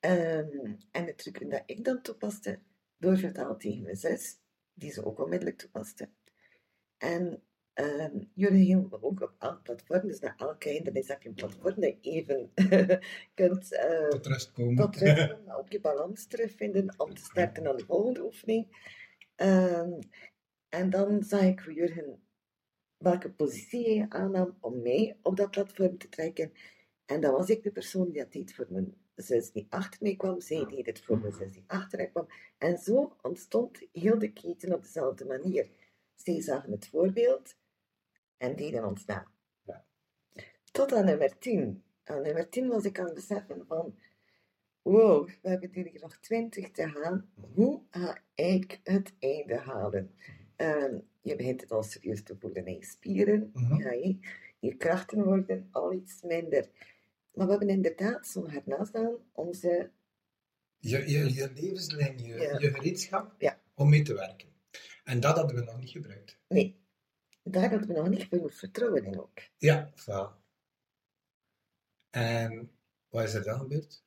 ehm, 0.00 0.74
en 0.90 1.04
de 1.04 1.14
trucken 1.14 1.48
dat 1.48 1.62
ik 1.66 1.84
dan 1.84 2.02
toepaste, 2.02 2.60
doorvertaald 2.98 3.60
tegen 3.60 3.82
mijn 3.82 3.96
zus. 3.96 4.38
Die 4.74 4.92
ze 4.92 5.04
ook 5.04 5.18
onmiddellijk 5.18 5.58
toepaste. 5.58 6.08
En 6.98 7.42
ehm 7.74 8.18
jullie 8.34 8.64
hielden 8.64 9.02
ook 9.02 9.20
op 9.22 9.34
elk 9.38 9.62
platform, 9.62 10.06
dus 10.06 10.20
na 10.20 10.36
elke 10.36 10.68
hindernis 10.68 11.08
heb 11.08 11.22
je 11.22 11.28
een 11.28 11.34
platform 11.34 11.80
dat 11.80 11.96
je 12.00 12.10
even 12.10 12.50
kunt 13.34 13.72
eh, 13.74 14.08
Tot 14.08 14.26
rust 14.26 14.52
komen. 14.52 14.76
tot 14.76 14.96
rust 14.96 15.28
komen, 15.34 15.56
ook 15.56 15.72
je 15.72 15.80
balans 15.80 16.26
terugvinden 16.26 16.94
om 16.96 17.14
te 17.14 17.22
starten 17.22 17.66
aan 17.68 17.76
de 17.76 17.84
volgende 17.84 18.24
oefening. 18.24 18.92
Ehm, 19.34 20.00
en 20.68 20.90
dan 20.90 21.22
zag 21.22 21.42
ik 21.42 21.60
hoe 21.60 21.74
Jurgen 21.74 22.22
welke 22.96 23.30
positie 23.30 23.98
hij 23.98 24.06
aannam 24.08 24.56
om 24.60 24.82
mij 24.82 25.16
op 25.22 25.36
dat 25.36 25.50
platform 25.50 25.98
te 25.98 26.08
trekken. 26.08 26.52
En 27.04 27.20
dan 27.20 27.32
was 27.32 27.48
ik 27.48 27.62
de 27.62 27.70
persoon 27.70 28.04
die 28.04 28.22
dat 28.22 28.32
deed 28.32 28.54
voor 28.54 28.66
mijn 28.68 28.94
zus 29.14 29.52
die 29.52 29.66
achter 29.68 30.02
mij 30.02 30.16
kwam. 30.16 30.40
Zij 30.40 30.64
deed 30.66 30.86
het 30.86 31.00
voor 31.00 31.18
mijn 31.18 31.32
zus 31.32 31.52
die 31.52 31.64
achter 31.66 31.98
mij 31.98 32.08
kwam. 32.08 32.26
En 32.58 32.78
zo 32.78 33.16
ontstond 33.22 33.80
heel 33.92 34.18
de 34.18 34.32
keten 34.32 34.72
op 34.72 34.82
dezelfde 34.82 35.24
manier. 35.24 35.68
Zij 36.14 36.40
zagen 36.42 36.70
het 36.72 36.86
voorbeeld 36.86 37.56
en 38.36 38.56
deden 38.56 38.84
ons 38.84 39.04
na. 39.04 39.26
Ja. 39.62 39.84
Tot 40.72 40.92
aan 40.92 41.04
nummer 41.04 41.38
10. 41.38 41.82
Aan 42.04 42.22
nummer 42.22 42.48
10 42.48 42.68
was 42.68 42.84
ik 42.84 42.98
aan 42.98 43.04
het 43.04 43.14
beseffen 43.14 43.64
van... 43.66 43.98
Wow, 44.82 45.28
we 45.42 45.48
hebben 45.48 45.70
hier 45.72 46.00
nog 46.00 46.16
20 46.16 46.70
te 46.70 46.88
gaan. 46.88 47.30
Hoe 47.54 47.82
ga 47.90 48.18
ik 48.34 48.80
het 48.82 49.12
einde 49.18 49.56
halen? 49.58 50.14
Ehm, 50.56 50.98
je 51.20 51.36
begint 51.36 51.60
het 51.60 51.72
al 51.72 51.82
serieus 51.82 52.22
te 52.22 52.36
voelen 52.38 52.66
in 52.66 52.74
je 52.74 52.84
spieren. 52.84 53.50
Mhm. 53.54 53.74
Ja, 53.82 53.92
je, 53.92 54.18
je 54.58 54.74
krachten 54.76 55.24
worden 55.24 55.68
al 55.70 55.92
iets 55.92 56.22
minder. 56.22 56.68
Maar 57.34 57.44
we 57.46 57.50
hebben 57.50 57.68
inderdaad 57.68 58.26
zo'n 58.26 58.50
harnas 58.50 58.92
aan 58.92 59.16
om 59.32 59.52
ze... 59.54 59.90
Je, 60.78 61.10
je, 61.10 61.34
je 61.34 61.50
levenslijn, 61.54 62.18
je, 62.18 62.34
Ja. 62.34 62.58
je 62.58 62.70
gereedschap 62.70 63.34
Ja. 63.40 63.60
om 63.74 63.88
mee 63.88 64.02
te 64.02 64.14
werken. 64.14 64.48
En 65.04 65.20
dat 65.20 65.36
hadden 65.36 65.56
we 65.56 65.62
nog 65.62 65.78
niet 65.80 65.90
gebruikt. 65.90 66.38
Nee, 66.48 66.83
daar 67.44 67.70
hadden 67.70 67.88
we 67.88 67.94
nog 67.94 68.08
niet 68.08 68.22
genoeg 68.22 68.54
vertrouwen 68.54 69.04
in 69.04 69.20
ook. 69.20 69.38
Ja, 69.58 69.92
voilà. 69.92 70.42
En 72.10 72.70
wat 73.08 73.24
is 73.24 73.34
er 73.34 73.42
dan 73.42 73.58
gebeurd? 73.58 74.04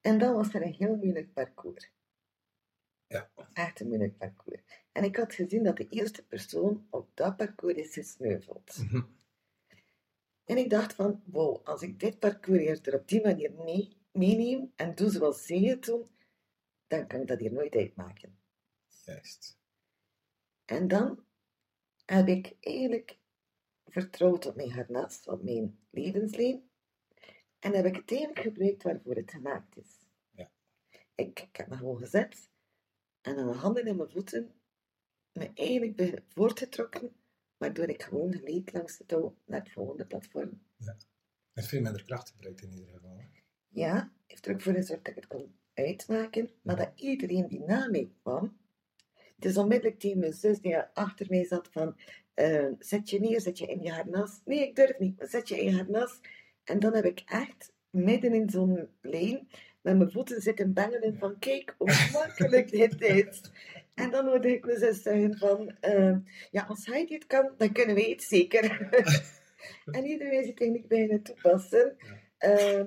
En 0.00 0.18
dan 0.18 0.34
was 0.34 0.54
er 0.54 0.62
een 0.62 0.72
heel 0.72 0.96
moeilijk 0.96 1.32
parcours. 1.32 1.90
Ja. 3.06 3.30
Echt 3.52 3.80
een 3.80 3.86
moeilijk 3.88 4.16
parcours. 4.18 4.60
En 4.92 5.04
ik 5.04 5.16
had 5.16 5.34
gezien 5.34 5.62
dat 5.62 5.76
de 5.76 5.88
eerste 5.88 6.26
persoon 6.26 6.86
op 6.90 7.10
dat 7.14 7.36
parcours 7.36 7.76
is 7.76 7.92
gesneuveld. 7.92 8.78
Mhm. 8.78 9.02
En 10.44 10.56
ik 10.56 10.70
dacht 10.70 10.94
van, 10.94 11.22
wow, 11.24 11.66
als 11.66 11.82
ik 11.82 12.00
dit 12.00 12.18
parcours 12.18 12.60
eerder 12.60 12.94
op 12.94 13.08
die 13.08 13.22
manier 13.22 13.52
mee, 13.52 13.96
meeneem 14.12 14.72
en 14.76 14.94
doe 14.94 15.10
zoals 15.10 15.46
zij 15.46 15.60
het 15.60 15.84
doen, 15.84 16.08
dan 16.86 17.06
kan 17.06 17.20
ik 17.20 17.26
dat 17.26 17.38
hier 17.38 17.52
nooit 17.52 17.74
uitmaken. 17.74 18.38
Juist. 19.04 19.58
En 20.64 20.88
dan 20.88 21.24
heb 22.14 22.28
ik 22.28 22.56
eigenlijk 22.60 23.18
vertrouwd 23.86 24.46
op 24.46 24.56
mijn 24.56 24.72
harnas, 24.72 25.24
op 25.24 25.42
mijn 25.42 25.78
levenslijn. 25.90 26.62
En 27.58 27.74
heb 27.74 27.84
ik 27.84 27.96
het 27.96 28.10
eigenlijk 28.10 28.40
gebruikt 28.40 28.82
waarvoor 28.82 29.14
het 29.14 29.30
gemaakt 29.30 29.76
is. 29.76 30.06
Ja. 30.30 30.50
Ik, 31.14 31.40
ik 31.40 31.56
heb 31.56 31.68
me 31.68 31.76
gewoon 31.76 31.98
gezet 31.98 32.50
en 33.20 33.38
aan 33.38 33.44
mijn 33.44 33.58
handen 33.58 33.86
en 33.86 33.96
mijn 33.96 34.10
voeten 34.10 34.54
me 35.32 35.50
eigenlijk 35.54 36.22
voortgetrokken, 36.28 37.16
waardoor 37.56 37.88
ik 37.88 38.02
gewoon 38.02 38.32
gleed 38.32 38.72
langs 38.72 38.98
het 38.98 39.08
touw 39.08 39.36
naar 39.44 39.60
het 39.60 39.72
volgende 39.72 40.06
platform. 40.06 40.62
Met 41.52 41.66
veel 41.66 41.80
minder 41.80 42.04
kracht 42.04 42.30
gebruikt 42.30 42.62
in 42.62 42.72
ieder 42.72 42.94
geval. 42.94 43.20
Ja, 43.68 44.12
heeft 44.26 44.46
er 44.46 44.54
ook 44.54 44.60
voor 44.60 44.72
gezorgd 44.72 45.04
dat 45.04 45.16
ik 45.16 45.20
het 45.22 45.26
kon 45.26 45.58
uitmaken, 45.74 46.50
maar 46.62 46.76
dat 46.76 46.92
iedereen 46.94 47.48
die 47.48 47.60
na 47.60 47.88
mij 47.90 48.12
kwam, 48.22 48.58
dus 49.38 49.56
onmiddellijk 49.56 50.00
tegen 50.00 50.18
mijn 50.18 50.32
zus 50.32 50.60
die 50.60 50.78
achter 50.78 51.26
mij 51.28 51.44
zat 51.44 51.68
van, 51.72 51.96
eh, 52.34 52.66
zet 52.78 53.10
je 53.10 53.20
neer, 53.20 53.40
zet 53.40 53.58
je 53.58 53.66
in 53.66 53.82
je 53.82 53.90
harnas. 53.90 54.40
Nee, 54.44 54.68
ik 54.68 54.76
durf 54.76 54.98
niet, 54.98 55.18
maar 55.18 55.28
zet 55.28 55.48
je 55.48 55.60
in 55.60 55.70
je 55.70 55.76
harnas. 55.76 56.20
En 56.64 56.78
dan 56.78 56.94
heb 56.94 57.04
ik 57.04 57.22
echt 57.26 57.72
midden 57.90 58.34
in 58.34 58.50
zo'n 58.50 58.88
lijn 59.00 59.48
met 59.80 59.96
mijn 59.98 60.10
voeten 60.10 60.42
zitten 60.42 60.72
bengelen 60.72 61.18
van, 61.18 61.38
kijk 61.38 61.74
hoe 61.78 62.10
makkelijk 62.12 62.70
dit 62.70 63.00
is. 63.00 63.40
En 63.94 64.10
dan 64.10 64.26
hoorde 64.26 64.52
ik 64.52 64.64
mijn 64.64 64.78
zus 64.78 65.02
zeggen 65.02 65.38
van, 65.38 65.76
eh, 65.80 66.16
ja, 66.50 66.62
als 66.62 66.86
hij 66.86 67.06
dit 67.06 67.26
kan, 67.26 67.54
dan 67.56 67.72
kunnen 67.72 67.94
wij 67.94 68.10
het 68.10 68.22
zeker. 68.22 68.88
en 69.96 70.06
iedereen 70.06 70.44
zit 70.44 70.60
eigenlijk 70.60 70.88
bijna 70.88 71.18
toepassen. 71.22 71.96
Ehm, 72.38 72.86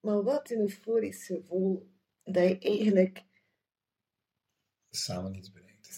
maar 0.00 0.22
wat 0.22 0.50
een 0.50 0.60
euforisch 0.60 1.26
gevoel 1.26 1.88
dat 2.24 2.48
je 2.48 2.58
eigenlijk 2.58 3.22
Samen 4.90 5.34
iets. 5.34 5.52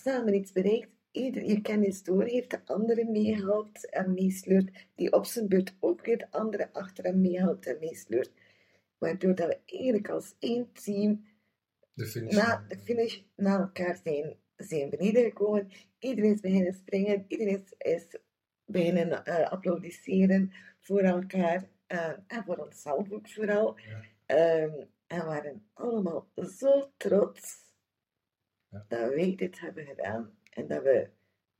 Samen 0.06 0.34
iets 0.34 0.52
bereikt. 0.52 0.88
Ieder 1.10 1.44
je 1.44 1.60
kennis 1.60 2.02
doorgeeft, 2.02 2.50
de 2.50 2.60
andere 2.64 3.04
meehelpt 3.04 3.90
en 3.90 4.14
meesleurt, 4.14 4.86
die 4.94 5.12
op 5.12 5.24
zijn 5.24 5.48
beurt 5.48 5.76
ook 5.80 6.04
weer 6.04 6.18
de 6.18 6.30
andere 6.30 6.68
achter 6.72 7.04
hem 7.04 7.20
meehelpt 7.20 7.66
en 7.66 7.76
meesleurt. 7.80 8.32
Waardoor 8.98 9.34
dat 9.34 9.46
we 9.46 9.58
eigenlijk 9.66 10.08
als 10.08 10.34
één 10.38 10.72
team 10.72 11.24
De 11.94 12.06
finish. 12.06 12.34
na 12.34 12.64
de 12.68 12.78
finish 12.78 13.20
na 13.36 13.58
elkaar 13.58 14.00
zijn, 14.04 14.36
zijn 14.56 14.90
beneden 14.90 15.22
gekomen. 15.22 15.68
Iedereen 15.98 16.32
is 16.32 16.40
beginnen 16.40 16.74
springen, 16.74 17.24
iedereen 17.28 17.64
is, 17.78 18.16
beginnen 18.64 19.24
eh, 19.24 19.50
applaudisseren 19.50 20.52
voor 20.80 21.00
elkaar 21.00 21.68
eh, 21.86 22.12
en 22.26 22.44
voor 22.44 22.56
onszelf 22.56 23.10
ook 23.10 23.28
vooral. 23.28 23.78
Ja. 23.78 24.02
Ehm, 24.26 24.84
en 25.06 25.18
we 25.18 25.24
waren 25.24 25.66
allemaal 25.72 26.28
zo 26.34 26.90
trots 26.96 27.65
Ja. 28.76 28.84
dat 28.88 29.14
wij 29.14 29.34
dit 29.36 29.60
hebben 29.60 29.86
gedaan 29.86 30.38
en 30.50 30.66
dat 30.66 30.82
we 30.82 31.10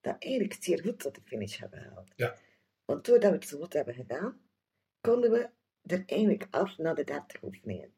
dat 0.00 0.16
eigenlijk 0.18 0.62
zeer 0.62 0.80
goed 0.82 0.98
tot 0.98 1.14
de 1.14 1.20
finish 1.24 1.58
hebben 1.58 1.80
gehaald. 1.80 2.12
Ja. 2.16 2.36
Want 2.84 3.04
doordat 3.04 3.30
we 3.30 3.36
het 3.36 3.46
zo 3.46 3.58
goed 3.58 3.72
hebben 3.72 3.94
gedaan, 3.94 4.40
konden 5.00 5.30
we 5.30 5.50
er 5.82 6.02
eigenlijk 6.06 6.46
af 6.50 6.78
naar 6.78 6.94
de 6.94 7.04
30 7.04 7.42
oefeningen. 7.42 7.92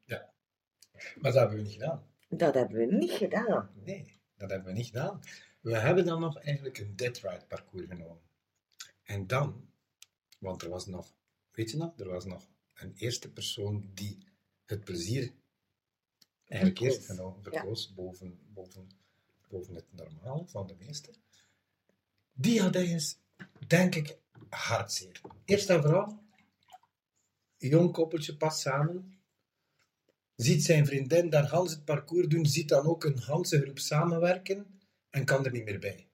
Maar 1.20 1.32
dat 1.32 1.34
hebben 1.34 1.56
we 1.56 1.62
niet 1.62 1.72
gedaan. 1.72 2.06
Dat 2.28 2.54
hebben 2.54 2.76
we 2.76 2.94
niet 2.94 3.10
gedaan. 3.10 3.70
Nee, 3.74 4.20
dat 4.36 4.50
hebben 4.50 4.68
we 4.68 4.78
niet 4.78 4.86
gedaan. 4.86 5.20
We 5.60 5.78
hebben 5.78 6.04
dan 6.04 6.20
nog 6.20 6.38
eigenlijk 6.38 6.78
een 6.78 6.96
dead 6.96 7.18
ride 7.18 7.44
parcours 7.48 7.86
genomen. 7.86 8.22
En 9.02 9.26
dan, 9.26 9.70
want 10.38 10.62
er 10.62 10.68
was 10.68 10.86
nog, 10.86 11.14
weet 11.50 11.70
je 11.70 11.76
nog, 11.76 11.98
er 11.98 12.08
was 12.08 12.24
nog 12.24 12.48
een 12.74 12.94
eerste 12.96 13.32
persoon 13.32 13.90
die 13.94 14.18
het 14.64 14.84
plezier 14.84 15.32
eigenlijk 16.44 16.80
eerst 16.80 17.06
genomen, 17.06 17.42
verkoos 17.42 17.94
boven, 17.94 18.38
boven, 18.52 18.88
boven 19.48 19.74
het 19.74 19.86
normale 19.90 20.46
van 20.46 20.66
de 20.66 20.74
meeste. 20.78 21.10
Die 22.32 22.60
had 22.60 22.74
eens, 22.74 23.18
denk 23.66 23.94
ik, 23.94 24.18
hartzeer. 24.48 25.20
Eerst 25.44 25.70
en 25.70 25.82
vooral, 25.82 26.22
een 27.58 27.68
jong 27.68 27.92
koppeltje 27.92 28.36
past 28.36 28.60
samen, 28.60 29.18
ziet 30.34 30.64
zijn 30.64 30.86
vriendin 30.86 31.30
daar 31.30 31.46
Hans 31.46 31.70
het 31.70 31.84
parcours 31.84 32.28
doen, 32.28 32.46
ziet 32.46 32.68
dan 32.68 32.86
ook 32.86 33.04
een 33.04 33.18
Hanse 33.18 33.60
groep 33.60 33.78
samenwerken 33.78 34.80
en 35.10 35.24
kan 35.24 35.44
er 35.44 35.52
niet 35.52 35.64
meer 35.64 35.78
bij. 35.78 36.08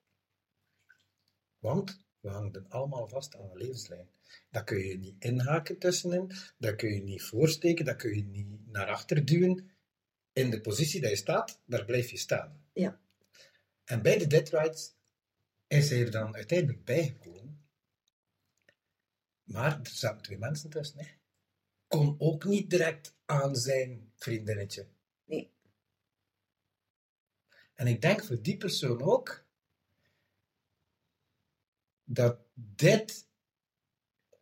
Want 1.59 2.05
we 2.21 2.29
hangen 2.29 2.67
allemaal 2.69 3.09
vast 3.09 3.37
aan 3.37 3.51
een 3.51 3.57
levenslijn. 3.57 4.09
Dat 4.51 4.65
kun 4.65 4.79
je 4.79 4.99
niet 4.99 5.15
inhaken 5.19 5.79
tussenin, 5.79 6.33
dat 6.59 6.77
kun 6.77 6.95
je 6.95 7.03
niet 7.03 7.23
voorsteken, 7.23 7.85
dat 7.85 7.97
kun 7.97 8.17
je 8.17 8.25
niet 8.25 8.67
naar 8.67 8.87
achter 8.87 9.25
duwen. 9.25 9.71
In 10.33 10.51
de 10.51 10.61
positie 10.61 11.01
dat 11.01 11.11
je 11.11 11.17
staat, 11.17 11.61
daar 11.67 11.85
blijf 11.85 12.11
je 12.11 12.17
staan. 12.17 12.65
Ja. 12.73 13.01
En 13.85 14.03
bij 14.03 14.19
de 14.19 14.27
dead 14.27 14.97
is 15.67 15.91
hij 15.91 16.01
er 16.01 16.11
dan 16.11 16.35
uiteindelijk 16.35 16.85
bijgekomen. 16.85 17.69
Maar 19.43 19.81
er 19.81 19.87
zaten 19.87 20.23
twee 20.23 20.39
mensen 20.39 20.71
tussen. 20.71 20.99
Hè. 20.99 21.07
Kon 21.87 22.15
ook 22.19 22.45
niet 22.45 22.71
direct 22.71 23.17
aan 23.25 23.57
zijn 23.57 24.13
vriendinnetje. 24.17 24.89
Nee. 25.25 25.53
En 27.75 27.87
ik 27.87 28.01
denk 28.01 28.25
voor 28.25 28.43
die 28.43 28.57
persoon 28.57 29.03
ook 29.03 29.47
dat 32.05 32.39
dit. 32.55 33.29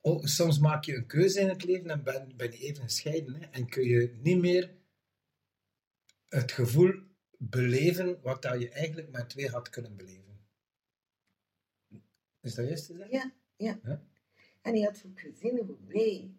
ook- 0.05 0.29
soms 0.29 0.59
maak 0.59 0.85
je 0.85 0.95
een 0.97 1.07
keuze 1.07 1.41
in 1.41 1.49
het 1.49 1.65
leven 1.65 1.91
en 1.91 2.03
ben, 2.03 2.37
ben 2.37 2.51
je 2.51 2.59
even 2.59 2.83
gescheiden. 2.83 3.35
Hè, 3.35 3.47
en 3.47 3.69
kun 3.69 3.85
je 3.85 4.19
niet 4.23 4.39
meer 4.39 4.75
het 6.29 6.53
gevoel 6.53 7.11
beleven 7.51 8.21
wat 8.23 8.43
dat 8.43 8.61
je 8.61 8.69
eigenlijk 8.71 9.11
met 9.11 9.29
twee 9.29 9.49
had 9.49 9.69
kunnen 9.69 9.97
beleven. 9.97 10.41
Is 12.41 12.55
dat 12.55 12.67
juist 12.67 12.87
te 12.87 12.95
zeggen? 12.97 13.13
Ja, 13.17 13.33
ja. 13.57 14.03
En 14.63 14.73
hij 14.73 14.81
had 14.81 15.03
ook 15.07 15.21
gezien 15.21 15.59
hoe 15.67 15.77
wij 15.87 16.31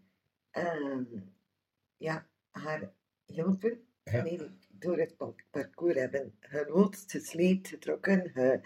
ja, 1.98 2.28
haar 2.52 2.94
hielpen. 3.26 3.86
Ja. 4.04 4.12
En 4.12 4.26
eigenlijk 4.26 4.52
door 4.70 4.98
het 4.98 5.18
pa- 5.18 5.34
parcours 5.52 5.96
hebben 5.96 6.36
geloodst, 6.40 7.12
gesleept, 7.12 7.68
getrokken, 7.68 8.30
ge- 8.30 8.60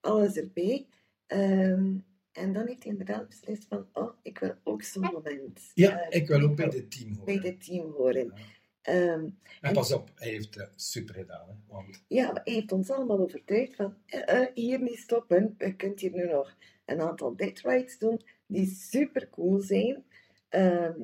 alles 0.00 0.36
erbij. 0.36 0.86
Ehm, 1.26 1.94
en 2.32 2.52
dan 2.52 2.66
heeft 2.66 2.82
hij 2.82 2.92
inderdaad 2.92 3.28
beslist 3.28 3.64
van, 3.64 3.88
oh, 3.92 4.12
ik 4.22 4.38
wil 4.38 4.54
ook 4.62 4.82
zo'n 4.82 5.02
moment. 5.12 5.70
Ja, 5.74 6.00
eh, 6.00 6.20
ik 6.20 6.28
wil 6.28 6.40
ook 6.40 6.56
bij 6.56 6.68
dit 6.68 6.90
team 6.90 7.24
bij 7.24 7.34
horen. 7.34 7.42
dit 7.42 7.64
team 7.64 7.90
horen. 7.92 8.26
Ja. 8.34 8.44
Ehm, 8.86 9.28
En 9.60 9.72
pas 9.72 9.92
op, 9.92 10.10
hij 10.14 10.28
heeft 10.28 10.54
het 10.54 10.70
super 10.76 11.14
gedaan. 11.14 11.48
Hè, 11.48 11.54
want 11.66 12.04
Ja, 12.08 12.30
hij 12.32 12.52
heeft 12.54 12.72
ons 12.72 12.90
allemaal 12.90 13.18
overtuigd 13.18 13.74
van 13.74 13.94
eh, 14.06 14.40
eh, 14.42 14.48
hier 14.54 14.80
niet 14.82 14.98
stoppen. 14.98 15.54
Je 15.58 15.76
kunt 15.76 16.00
hier 16.00 16.12
nu 16.12 16.26
nog 16.28 16.56
een 16.84 17.00
aantal 17.00 17.36
dead 17.36 17.58
rides 17.58 17.98
doen 17.98 18.20
die 18.46 18.66
super 18.66 19.28
cool 19.30 19.60
zijn. 19.60 20.04
Ehm, 20.48 21.00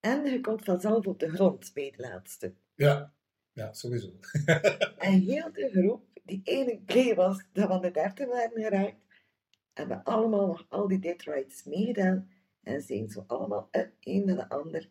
en 0.00 0.24
je 0.24 0.40
komt 0.40 0.64
vanzelf 0.64 1.06
op 1.06 1.18
de 1.18 1.28
grond 1.30 1.70
bij 1.74 1.84
het 1.84 1.98
laatste. 1.98 2.54
ja, 2.74 3.12
ja, 3.52 3.72
sowieso. 3.72 4.12
En 4.98 5.20
heel 5.20 5.52
de 5.52 5.70
groep, 5.72 6.02
die 6.24 6.40
eigenlijk 6.44 6.84
blij 6.84 7.14
was 7.14 7.44
dat 7.52 7.66
we 7.68 7.72
aan 7.74 7.80
de 7.80 7.90
30 7.90 8.26
waren 8.26 8.62
geraakt, 8.62 8.96
hebben 9.72 10.02
allemaal 10.02 10.46
nog 10.46 10.66
al 10.68 10.88
die 10.88 10.98
dead 10.98 11.22
rides 11.22 11.64
meegedaan. 11.64 12.30
En 12.62 12.82
zijn 12.82 13.08
zo 13.08 13.24
allemaal 13.26 13.68
het 13.70 13.92
een 14.00 14.24
na 14.24 14.34
de 14.34 14.48
ander 14.48 14.90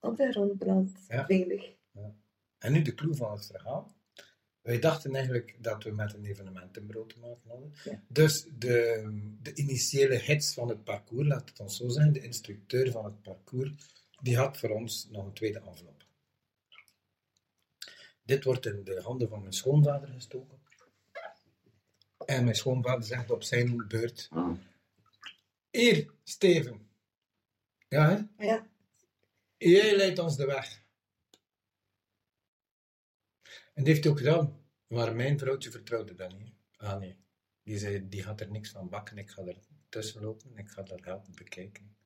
op 0.00 0.16
de 0.16 0.30
grond 0.32 0.58
beland, 0.58 0.98
Ja. 1.08 1.26
veilig. 1.26 1.78
En 2.58 2.72
nu 2.72 2.82
de 2.82 2.94
clue 2.94 3.14
van 3.14 3.32
het 3.32 3.46
verhaal. 3.46 3.94
Wij 4.60 4.78
dachten 4.78 5.14
eigenlijk 5.14 5.56
dat 5.58 5.84
we 5.84 5.90
met 5.90 6.14
een 6.14 6.24
evenementenbureau 6.24 7.08
te 7.08 7.18
maken 7.18 7.48
hadden. 7.50 7.72
Ja. 7.84 8.02
Dus 8.08 8.46
de, 8.58 9.02
de 9.42 9.54
initiële 9.54 10.14
hits 10.16 10.54
van 10.54 10.68
het 10.68 10.84
parcours, 10.84 11.26
laat 11.28 11.48
het 11.48 11.60
ons 11.60 11.76
zo 11.76 11.88
zeggen, 11.88 12.12
de 12.12 12.20
instructeur 12.22 12.90
van 12.90 13.04
het 13.04 13.22
parcours, 13.22 13.72
die 14.22 14.36
had 14.36 14.58
voor 14.58 14.70
ons 14.70 15.08
nog 15.10 15.24
een 15.26 15.32
tweede 15.32 15.58
envelop. 15.60 16.04
Dit 18.22 18.44
wordt 18.44 18.66
in 18.66 18.84
de 18.84 19.00
handen 19.02 19.28
van 19.28 19.40
mijn 19.40 19.52
schoonvader 19.52 20.08
gestoken. 20.08 20.58
En 22.26 22.44
mijn 22.44 22.56
schoonvader 22.56 23.04
zegt 23.04 23.30
op 23.30 23.42
zijn 23.42 23.86
beurt: 23.88 24.28
Hier, 25.70 26.10
Steven. 26.24 26.88
Ja, 27.88 28.08
hè? 28.36 28.44
Ja, 28.46 28.66
Jij 29.60 29.96
leidt 29.96 30.18
ons 30.18 30.36
de 30.36 30.46
weg. 30.46 30.84
En 33.74 33.84
dat 33.84 33.86
heeft 33.86 34.06
ook 34.06 34.18
gedaan. 34.18 34.64
Maar 34.86 35.14
mijn 35.14 35.38
vrouwtje 35.38 35.70
vertrouwde 35.70 36.14
dat 36.14 36.38
niet. 36.38 36.54
Ah 36.76 36.98
nee. 36.98 37.16
Die 37.62 37.78
zei, 37.78 38.08
die 38.08 38.22
gaat 38.22 38.40
er 38.40 38.50
niks 38.50 38.70
van 38.70 38.88
bakken. 38.88 39.18
Ik 39.18 39.30
ga 39.30 39.42
er 39.42 39.58
tussen 39.88 40.22
lopen. 40.22 40.56
Ik 40.56 40.68
ga 40.70 40.82
dat 40.82 41.04
helpen 41.04 41.34
bekijken. 41.34 41.96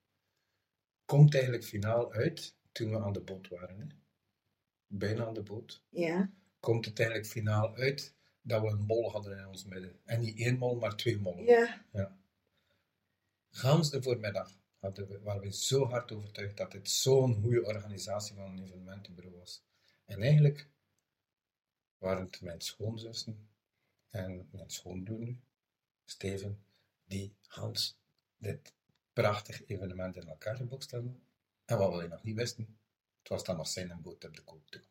Komt 1.04 1.34
eigenlijk 1.34 1.64
finaal 1.64 2.12
uit 2.12 2.56
toen 2.72 2.90
we 2.90 2.98
aan 3.00 3.12
de 3.12 3.20
boot 3.20 3.48
waren. 3.48 3.78
Hè. 3.80 3.86
Bijna 4.86 5.26
aan 5.26 5.34
de 5.34 5.42
boot. 5.42 5.84
ja, 5.88 6.32
Komt 6.60 6.84
het 6.84 6.98
eigenlijk 6.98 7.28
finaal 7.30 7.74
uit 7.74 8.14
dat 8.42 8.62
we 8.62 8.68
een 8.68 8.84
mol 8.86 9.10
hadden 9.10 9.38
in 9.38 9.46
ons 9.46 9.64
midden. 9.64 10.00
En 10.04 10.20
niet 10.20 10.38
één 10.38 10.58
mol, 10.58 10.76
maar 10.76 10.96
twee 10.96 11.18
mollen. 11.20 11.44
ja, 11.44 11.84
Ja. 11.92 12.18
Gans 13.50 13.90
de 13.90 14.02
voormiddag 14.02 14.50
waren 15.22 15.40
we 15.40 15.52
zo 15.52 15.86
hard 15.86 16.12
overtuigd 16.12 16.56
dat 16.56 16.72
dit 16.72 16.90
zo'n 16.90 17.42
goede 17.42 17.64
organisatie 17.64 18.34
van 18.34 18.44
een 18.44 18.64
evenementenbureau 18.64 19.36
was. 19.36 19.62
En 20.04 20.22
eigenlijk 20.22 20.68
waren 21.98 22.24
het 22.24 22.40
mijn 22.40 22.60
schoonzussen 22.60 23.48
en 24.08 24.48
mijn 24.52 24.70
schoonbroer 24.70 25.18
nu, 25.18 25.40
Steven, 26.04 26.64
die 27.04 27.36
Hans 27.46 27.98
dit 28.36 28.74
prachtig 29.12 29.66
evenement 29.66 30.16
in 30.16 30.28
elkaar 30.28 30.56
gebokst 30.56 30.90
hebben. 30.90 31.22
En 31.64 31.78
wat 31.78 31.96
we 31.96 32.06
nog 32.06 32.22
niet 32.22 32.36
wisten, 32.36 32.78
het 33.18 33.28
was 33.28 33.44
dan 33.44 33.56
nog 33.56 33.68
zijn 33.68 34.02
boot 34.02 34.24
op 34.24 34.36
de 34.36 34.42
koop 34.42 34.70
toe. 34.70 34.84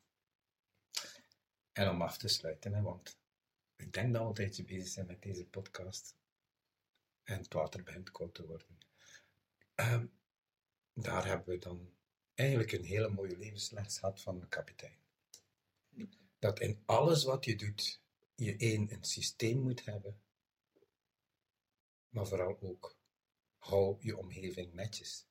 En 1.71 1.89
om 1.89 2.01
af 2.01 2.17
te 2.17 2.27
sluiten, 2.27 2.83
want 2.83 3.17
ik 3.75 3.93
denk 3.93 4.13
dat 4.13 4.21
we 4.21 4.27
een 4.27 4.33
tijdje 4.33 4.63
bezig 4.63 4.87
zijn 4.87 5.05
met 5.05 5.21
deze 5.21 5.45
podcast 5.45 6.15
en 7.23 7.37
het 7.37 7.53
water 7.53 7.83
begint 7.83 8.11
koud 8.11 8.33
te 8.33 8.45
worden. 8.45 8.67
Ehm, 9.75 10.07
daar 10.93 11.25
hebben 11.25 11.47
we 11.47 11.57
dan 11.57 11.93
eigenlijk 12.33 12.71
een 12.71 12.83
hele 12.83 13.09
mooie 13.09 13.37
levensles 13.37 13.99
gehad 13.99 14.21
van 14.21 14.39
de 14.39 14.47
kapitein. 14.47 14.97
Dat 16.39 16.59
in 16.59 16.83
alles 16.85 17.23
wat 17.23 17.45
je 17.45 17.55
doet, 17.55 18.01
je 18.35 18.57
één, 18.57 18.91
een 18.91 19.03
systeem 19.03 19.59
moet 19.59 19.85
hebben, 19.85 20.21
maar 22.09 22.27
vooral 22.27 22.61
ook, 22.61 22.97
hou 23.57 23.97
je 23.99 24.17
omgeving 24.17 24.73
netjes, 24.73 25.27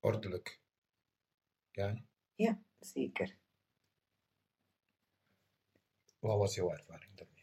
ordelijk. 0.00 0.60
Ja, 1.70 2.04
ja, 2.34 2.62
zeker. 2.80 3.38
wat 6.18 6.38
was 6.38 6.54
jouw 6.54 6.70
ervaring 6.70 7.14
daarmee? 7.14 7.34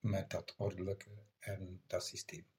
Met 0.00 0.30
dat 0.30 0.54
ordelijke 0.56 1.10
en 1.38 1.82
dat 1.86 2.06
systeem 2.06 2.51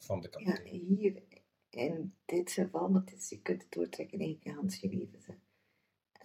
van 0.00 0.20
de 0.20 0.28
Ja, 0.38 0.52
kapitein. 0.52 0.84
hier 0.84 1.22
in 1.70 2.14
dit 2.24 2.50
geval, 2.50 2.92
want 2.92 3.12
is- 3.14 3.28
je 3.28 3.40
kunt 3.42 3.62
het 3.62 3.72
doortrekken 3.72 4.18
in 4.20 4.38
je 4.42 4.52
Hans 4.52 4.76
je 4.76 4.88
leven. 4.88 5.20
Hè. 5.22 5.34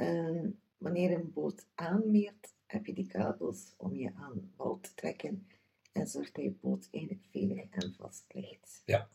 Ehm, 0.06 0.50
wanneer 0.78 1.12
een 1.12 1.32
boot 1.34 1.68
aanmeert, 1.76 2.54
heb 2.66 2.86
je 2.86 2.94
die 2.94 3.08
kabels 3.08 3.74
om 3.78 3.96
je 3.96 4.14
aan 4.14 4.54
wal 4.56 4.80
te 4.80 4.94
trekken 4.94 5.48
en 5.92 6.08
zorgt 6.08 6.36
dat 6.36 6.44
je 6.44 6.52
boot 6.52 6.88
eigenlijk 6.92 7.26
veilig 7.32 7.70
en 7.70 7.94
vast 7.94 8.34
ligt. 8.34 8.82
Ja. 8.86 9.10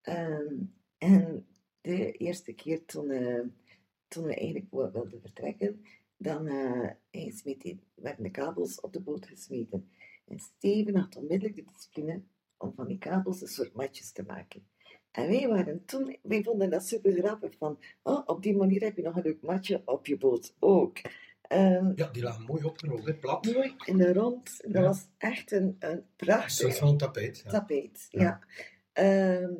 Ehm, 0.00 0.54
en 0.98 1.46
de 1.80 2.12
eerste 2.12 2.52
keer 2.52 2.84
toen, 2.84 3.10
eh, 3.10 3.44
toen 4.08 4.24
we 4.24 4.34
eigenlijk 4.34 4.70
wilden 4.70 5.20
vertrekken, 5.20 5.84
dan 6.16 6.46
hij 7.10 7.30
smeet 7.30 7.60
die- 7.60 7.80
werden 7.94 8.22
de 8.24 8.30
kabels 8.30 8.80
op 8.80 8.92
de 8.92 9.00
boot 9.00 9.26
gesmeten. 9.26 9.90
En 10.26 10.38
Steven 10.38 10.96
had 10.96 11.16
onmiddellijk 11.16 11.56
de 11.56 11.64
discipline 11.72 12.22
om 12.58 12.72
van 12.74 12.86
die 12.86 12.98
kabels 12.98 13.40
een 13.40 13.46
soort 13.48 13.74
matjes 13.74 14.12
te 14.12 14.22
maken. 14.22 14.66
En 15.10 15.28
wij 15.28 15.48
waren 15.48 15.84
toen, 15.84 16.16
wij 16.22 16.42
vonden 16.42 16.70
dat 16.70 16.86
super 16.86 17.12
grappig 17.12 17.56
van, 17.56 17.78
oh, 18.02 18.22
op 18.26 18.42
die 18.42 18.56
manier 18.56 18.82
heb 18.82 18.96
je 18.96 19.02
nog 19.02 19.16
een 19.16 19.22
leuk 19.22 19.42
matje 19.42 19.82
op 19.84 20.06
je 20.06 20.18
boot 20.18 20.54
ook. 20.58 20.98
Ehm, 21.42 21.92
Ja, 21.94 22.06
die 22.08 22.22
lagen 22.22 22.44
mooi 22.44 22.64
opgerold, 22.64 23.06
hè, 23.06 23.14
plat. 23.14 23.44
mooi 23.52 23.74
in 23.84 23.96
de 23.96 24.12
rond. 24.12 24.58
Dat 24.62 24.72
Ja. 24.72 24.80
was 24.82 25.06
echt 25.18 25.52
een, 25.52 25.76
een 25.78 25.90
Een 25.90 26.06
prachtig 26.16 26.50
soort 26.50 26.78
van 26.78 26.96
tapijt. 26.96 27.38
Ja. 27.44 27.50
tapijt. 27.50 28.06
Ja. 28.10 28.20
Ja. 28.22 28.40
Ehm, 28.92 29.52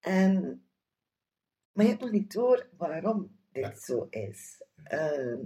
en, 0.00 0.64
maar 1.72 1.84
je 1.84 1.90
hebt 1.90 2.02
nog 2.02 2.10
niet 2.10 2.32
door 2.32 2.68
waarom 2.76 3.38
dit 3.52 3.82
zo 3.82 4.06
is. 4.10 4.62
Ehm, 4.84 5.38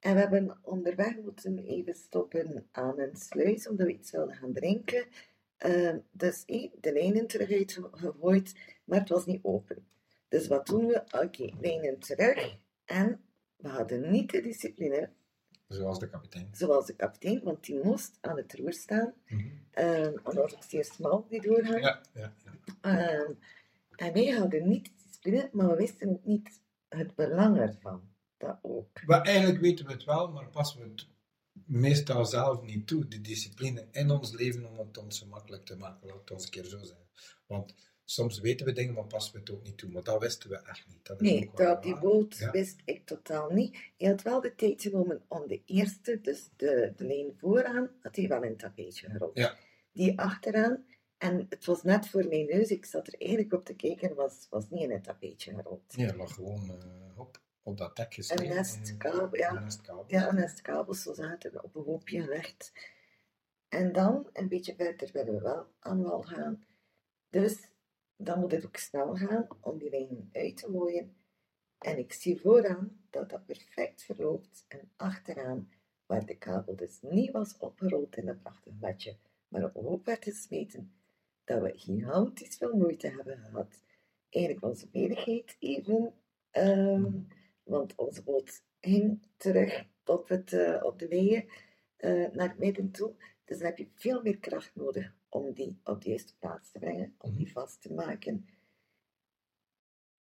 en 0.00 0.14
we 0.14 0.20
hebben 0.20 0.58
onderweg 0.62 1.16
moeten 1.16 1.58
even 1.58 1.94
stoppen 1.94 2.66
aan 2.72 2.98
een 3.00 3.16
sluis, 3.16 3.68
omdat 3.68 3.86
we 3.86 3.92
iets 3.92 4.10
wilden 4.10 4.34
gaan 4.34 4.52
drinken. 4.52 5.04
Ehm, 5.56 5.98
dus 6.10 6.44
eh, 6.46 6.70
de 6.80 6.92
lijnen 6.92 7.26
terug 7.26 7.50
uitgegooid, 7.50 8.54
maar 8.84 8.98
het 8.98 9.08
was 9.08 9.26
niet 9.26 9.44
open. 9.44 9.86
Dus 10.28 10.46
wat 10.46 10.66
doen 10.66 10.86
we? 10.86 11.02
Oké, 11.24 11.50
lijnen 11.60 11.98
terug. 11.98 12.56
En 12.84 13.20
we 13.56 13.68
hadden 13.68 14.10
niet 14.10 14.30
de 14.30 14.40
discipline, 14.40 15.10
Zoals 15.68 15.98
de 15.98 16.08
kapitein. 16.08 16.48
zoals 16.52 16.86
de 16.86 16.96
kapitein, 16.96 17.40
want 17.42 17.64
die 17.64 17.80
moest 17.82 18.18
aan 18.20 18.36
het 18.36 18.54
roer 18.54 18.72
staan. 18.72 19.14
Want 19.74 20.24
dat 20.24 20.34
was 20.34 20.54
ook 20.54 20.64
zeer 20.64 20.84
smal, 20.84 21.26
die 21.28 21.40
doorgang. 21.40 21.80
Ja, 21.80 22.00
ja, 22.14 22.34
ja. 22.44 22.52
Ehm, 22.80 23.32
en 23.96 24.12
wij 24.12 24.26
hadden 24.26 24.68
niet 24.68 24.84
de 24.84 24.90
discipline, 25.04 25.48
maar 25.52 25.68
we 25.68 25.76
wisten 25.76 26.20
niet 26.22 26.60
het 26.88 27.14
belang 27.14 27.58
ervan. 27.58 28.09
Dat 28.40 28.58
ook. 28.62 29.00
Maar 29.06 29.22
eigenlijk 29.22 29.60
weten 29.60 29.86
we 29.86 29.92
het 29.92 30.04
wel, 30.04 30.30
maar 30.30 30.48
passen 30.48 30.80
we 30.80 30.88
het 30.88 31.06
meestal 31.66 32.24
zelf 32.26 32.62
niet 32.62 32.86
toe, 32.86 33.08
de 33.08 33.20
discipline 33.20 33.86
in 33.90 34.10
ons 34.10 34.32
leven, 34.32 34.66
om 34.70 34.78
het 34.78 34.98
ons 34.98 35.18
gemakkelijk 35.18 35.64
te 35.64 35.76
maken, 35.76 36.06
laat 36.06 36.20
het 36.20 36.30
ons 36.30 36.44
een 36.44 36.50
keer 36.50 36.64
zo 36.64 36.78
zeggen. 36.78 37.06
Want 37.46 37.74
soms 38.04 38.40
weten 38.40 38.66
we 38.66 38.72
dingen, 38.72 38.94
maar 38.94 39.06
passen 39.06 39.32
we 39.32 39.38
het 39.38 39.50
ook 39.50 39.62
niet 39.62 39.78
toe. 39.78 39.90
Maar 39.90 40.02
dat 40.02 40.20
wisten 40.20 40.50
we 40.50 40.56
echt 40.56 40.86
niet. 40.88 41.06
Dat 41.06 41.20
Nee, 41.20 41.50
dat 41.54 41.82
die 41.82 41.98
boot 41.98 42.36
Ja. 42.36 42.50
wist 42.50 42.80
ik 42.84 43.06
totaal 43.06 43.50
niet. 43.50 43.76
Je 43.96 44.08
had 44.08 44.22
wel 44.22 44.40
de 44.40 44.54
tijd 44.54 44.82
genomen 44.82 45.22
om 45.28 45.46
de 45.46 45.62
eerste, 45.66 46.20
dus 46.20 46.48
de, 46.56 46.92
de 46.96 47.04
lijn 47.04 47.32
vooraan, 47.36 47.90
had 48.02 48.16
hij 48.16 48.28
wel 48.28 48.42
in 48.42 48.50
een 48.50 48.56
tapijtje 48.56 49.10
gerold. 49.10 49.36
Ja. 49.36 49.56
Die 49.92 50.18
achteraan, 50.18 50.84
en 51.18 51.46
het 51.48 51.64
was 51.64 51.82
net 51.82 52.08
voor 52.08 52.26
mijn 52.28 52.46
neus, 52.46 52.70
ik 52.70 52.84
zat 52.84 53.06
er 53.06 53.14
eigenlijk 53.18 53.52
op 53.52 53.64
te 53.64 53.74
kijken, 53.74 54.14
was, 54.14 54.46
was 54.50 54.68
niet 54.70 54.82
in 54.82 54.90
een 54.90 55.02
tapijtje 55.02 55.54
gerold. 55.54 55.96
Nee, 55.96 56.06
het 56.06 56.16
lag 56.16 56.34
gewoon 56.34 56.70
eh, 56.70 57.18
op, 57.18 57.40
op 57.70 57.78
dat 57.78 57.96
dek 57.96 58.06
Een 58.06 58.12
gesneden. 58.12 58.54
nestkabel, 58.54 59.36
ja. 59.36 59.56
Een 59.56 59.62
nestkabel. 59.62 60.04
Ja, 60.06 60.30
de 60.30 60.94
zo 60.94 61.14
zaten 61.14 61.64
op 61.64 61.74
een 61.74 61.84
hoopje 61.84 62.22
gelegd. 62.22 62.72
En 63.68 63.92
dan, 63.92 64.28
een 64.32 64.48
beetje 64.48 64.74
verder 64.74 65.10
willen 65.12 65.34
we 65.34 65.40
wel 65.40 65.66
aan 65.78 66.02
wal 66.02 66.22
gaan. 66.22 66.64
Dus 67.28 67.68
dan 68.16 68.40
moet 68.40 68.52
het 68.52 68.66
ook 68.66 68.76
snel 68.76 69.14
gaan 69.16 69.46
om 69.60 69.78
die 69.78 69.90
lijnen 69.90 70.30
uit 70.32 70.56
te 70.56 70.66
gooien. 70.66 71.16
En 71.78 71.98
ik 71.98 72.12
zie 72.12 72.40
vooraan 72.40 73.00
dat 73.10 73.30
dat 73.30 73.46
perfect 73.46 74.02
verloopt. 74.02 74.64
En 74.68 74.90
achteraan, 74.96 75.70
waar 76.06 76.26
de 76.26 76.36
kabel 76.36 76.76
dus 76.76 76.98
niet 77.00 77.30
was 77.30 77.56
opgerold 77.58 78.16
in 78.16 78.28
een 78.28 78.42
prachtig 78.42 78.72
bedje, 78.78 79.16
maar 79.48 79.64
op 79.64 79.76
een 79.76 79.84
hoop 79.84 80.04
werd 80.04 80.24
gesmeten, 80.24 80.94
dat 81.44 81.62
we 81.62 81.72
gigantisch 81.74 82.56
veel 82.56 82.76
moeite 82.76 83.08
hebben 83.08 83.38
gehad. 83.38 83.82
Eigenlijk 84.28 84.64
onze 84.64 84.88
veiligheid 84.92 85.56
even, 85.58 86.14
ehm, 86.50 87.12
want 87.70 87.94
onze 87.94 88.22
boot 88.22 88.62
ging 88.80 89.26
terug 89.36 89.86
op, 90.04 90.28
het, 90.28 90.52
eh, 90.52 90.84
op 90.84 90.98
de 90.98 91.08
weeën 91.08 91.50
eh, 91.96 92.30
naar 92.32 92.48
het 92.48 92.58
midden 92.58 92.90
toe. 92.90 93.14
Dus 93.44 93.58
dan 93.58 93.66
heb 93.66 93.78
je 93.78 93.88
veel 93.94 94.22
meer 94.22 94.38
kracht 94.38 94.74
nodig 94.74 95.14
om 95.28 95.52
die 95.52 95.80
op 95.84 96.02
de 96.02 96.08
juiste 96.08 96.36
plaats 96.38 96.70
te 96.70 96.78
brengen, 96.78 97.14
om 97.18 97.36
die 97.36 97.52
vast 97.52 97.82
te 97.82 97.92
maken. 97.92 98.48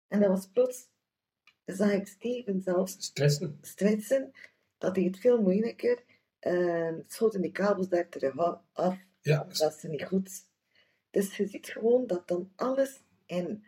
En 0.07 0.19
dat 0.19 0.29
was 0.29 0.47
plots, 0.47 0.89
zag 1.65 1.91
ik 1.91 2.07
Steven 2.07 2.61
zelfs 2.61 2.95
Stressen. 2.99 3.57
stretsen, 3.61 4.31
dat 4.77 4.95
deed 4.95 5.05
het 5.05 5.19
veel 5.19 5.41
moeilijker. 5.41 6.03
Uh, 6.41 6.93
schoten 7.07 7.41
die 7.41 7.51
kabels 7.51 7.89
daar 7.89 8.09
terug 8.09 8.61
af, 8.71 8.97
Ja, 9.21 9.43
dat 9.43 9.75
is 9.75 9.83
niet 9.83 10.03
goed. 10.03 10.47
Dus 11.09 11.37
je 11.37 11.47
ziet 11.47 11.67
gewoon 11.67 12.07
dat 12.07 12.27
dan 12.27 12.51
alles 12.55 13.03
in 13.25 13.65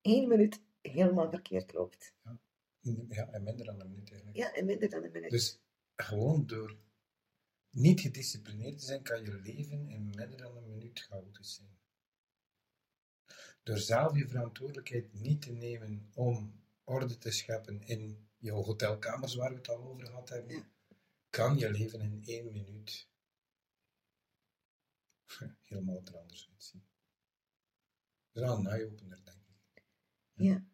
één 0.00 0.28
minuut 0.28 0.60
helemaal 0.80 1.30
verkeerd 1.30 1.72
loopt. 1.72 2.14
ja, 2.22 2.38
en 2.82 3.42
minder 3.42 3.66
dan 3.66 3.80
een 3.80 3.88
minuut 3.88 4.08
eigenlijk. 4.10 4.36
Ja, 4.36 4.54
in 4.54 4.64
minder 4.64 4.90
dan 4.90 5.04
een 5.04 5.12
minuut. 5.12 5.30
Dus 5.30 5.60
gewoon 5.96 6.46
door 6.46 6.76
niet 7.70 8.00
gedisciplineerd 8.00 8.78
te 8.78 8.84
zijn, 8.84 9.02
kan 9.02 9.24
je 9.24 9.32
leven 9.40 9.88
in 9.88 10.04
minder 10.04 10.36
dan 10.36 10.56
een 10.56 10.68
minuut 10.68 11.00
chaotisch 11.00 11.54
zijn. 11.54 11.78
Door 13.62 13.78
zelf 13.78 14.16
je 14.16 14.28
verantwoordelijkheid 14.28 15.12
niet 15.12 15.42
te 15.42 15.52
nemen 15.52 16.10
om 16.14 16.60
orde 16.84 17.18
te 17.18 17.30
scheppen 17.30 17.82
in 17.82 18.28
jouw 18.36 18.62
hotelkamers 18.62 19.34
waar 19.34 19.50
we 19.50 19.56
het 19.56 19.68
al 19.68 19.82
over 19.82 20.06
gehad 20.06 20.28
hebben, 20.28 20.56
Ja. 20.56 20.70
kan 21.30 21.58
je 21.58 21.70
leven 21.70 22.00
in 22.00 22.22
één 22.24 22.52
minuut 22.52 23.08
helemaal 25.60 26.02
er 26.04 26.18
anders 26.18 26.48
uitzien. 26.52 26.84
Dat 28.32 28.42
is 28.42 28.48
wel 28.48 28.58
een 28.58 28.66
eye-opener, 28.66 29.24
denk 29.24 29.46
ik. 29.48 29.84
Ja. 30.32 30.64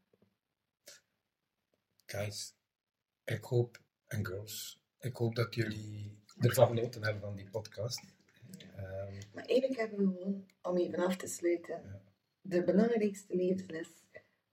Guys, 2.10 2.54
ik 3.24 3.44
hoop, 3.44 3.80
en 4.06 4.26
girls, 4.26 4.80
ik 4.98 5.16
hoop 5.16 5.34
dat 5.34 5.54
jullie 5.54 6.18
ervan 6.38 6.66
genoten 6.66 7.02
hebben 7.02 7.22
van 7.22 7.36
die 7.36 7.50
podcast. 7.50 8.00
Ehm, 8.76 9.20
Maar 9.34 9.44
eigenlijk 9.44 9.80
hebben 9.80 9.98
we 9.98 10.04
gewoon, 10.12 10.46
om 10.62 10.76
even 10.76 10.98
af 11.04 11.16
te 11.16 11.26
sluiten, 11.26 11.82
Ja. 11.82 12.00
de 12.40 12.64
belangrijkste 12.64 13.36
levensles 13.36 13.88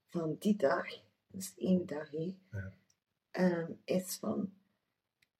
van 0.10 0.36
die 0.40 0.56
dag, 0.56 0.86
dus 1.28 1.54
één 1.58 1.86
dag 1.86 2.10
hier, 2.10 2.34
Ja. 2.52 2.74
ehm, 3.32 3.72
is 3.86 4.16
van 4.16 4.54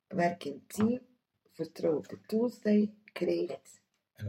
werk 0.08 0.44
in 0.44 0.64
team, 0.68 1.02
vertrouw 1.52 1.98
op 1.98 2.08
de 2.08 2.22
tools 2.22 2.60
die 2.62 2.80
je 2.80 2.94
krijgt 3.12 3.82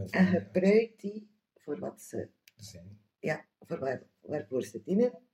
en 0.09 0.27
gebruik 0.27 0.99
die 0.99 1.29
voor 1.55 1.79
wat 1.79 2.01
ze, 2.01 2.29
zijn. 2.55 2.99
ja, 3.19 3.45
voor 3.59 3.79
waar, 3.79 4.03
waarvoor 4.21 4.63
ze 4.63 4.81
dienen. 4.81 5.26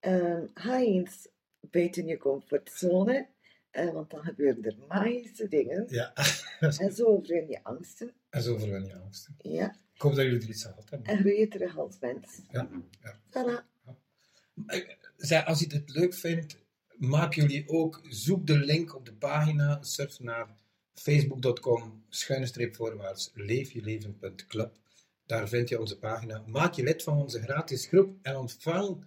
Ehm, 0.00 0.46
ga 0.54 0.78
eens 0.80 1.28
buiten 1.60 2.06
je 2.06 2.16
comfortzone, 2.16 3.28
eh, 3.70 3.90
want 3.92 4.10
dan 4.10 4.24
gebeuren 4.24 4.64
er 4.64 4.76
magische 4.88 5.48
dingen. 5.48 5.86
Ja, 5.88 6.12
En 6.60 6.92
zo 6.92 7.04
overwin 7.04 7.48
je 7.48 7.60
angsten. 7.62 8.12
en 8.30 8.42
zo 8.42 8.54
overwin 8.54 8.84
je 8.86 8.96
angsten. 8.96 9.34
Ja, 9.38 9.76
Ik 9.94 10.00
hoop 10.00 10.14
dat 10.14 10.24
jullie 10.24 10.40
er 10.42 10.48
iets 10.48 10.66
aan 10.66 10.72
gehad 10.72 10.90
hebben. 10.90 11.08
en 11.08 11.18
groei 11.18 11.38
je 11.40 11.48
terug 11.48 11.78
als 11.78 11.98
mens. 12.00 12.40
Ja, 12.50 12.68
ja. 13.02 13.20
Voilà. 13.28 13.64
Ik- 14.66 14.98
Zeg, 15.16 15.44
als 15.46 15.60
je 15.60 15.66
het 15.74 15.90
leuk 15.90 16.14
vindt, 16.14 16.56
maak 16.96 17.34
jullie 17.34 17.68
ook, 17.68 18.00
zoek 18.08 18.46
de 18.46 18.58
link 18.58 18.94
op 18.94 19.06
de 19.06 19.14
pagina, 19.14 19.82
surf 19.82 20.20
naar 20.20 20.48
facebook.com, 20.94 22.04
schuine 22.08 22.68
voorwaarts, 22.72 23.30
leefjeleven.club. 23.34 24.76
Daar 25.26 25.48
vind 25.48 25.68
je 25.68 25.80
onze 25.80 25.98
pagina. 25.98 26.42
Maak 26.46 26.74
je 26.74 26.82
lid 26.82 27.02
van 27.02 27.18
onze 27.18 27.40
gratis 27.40 27.86
groep 27.86 28.16
en 28.22 28.36
ontvang 28.36 29.04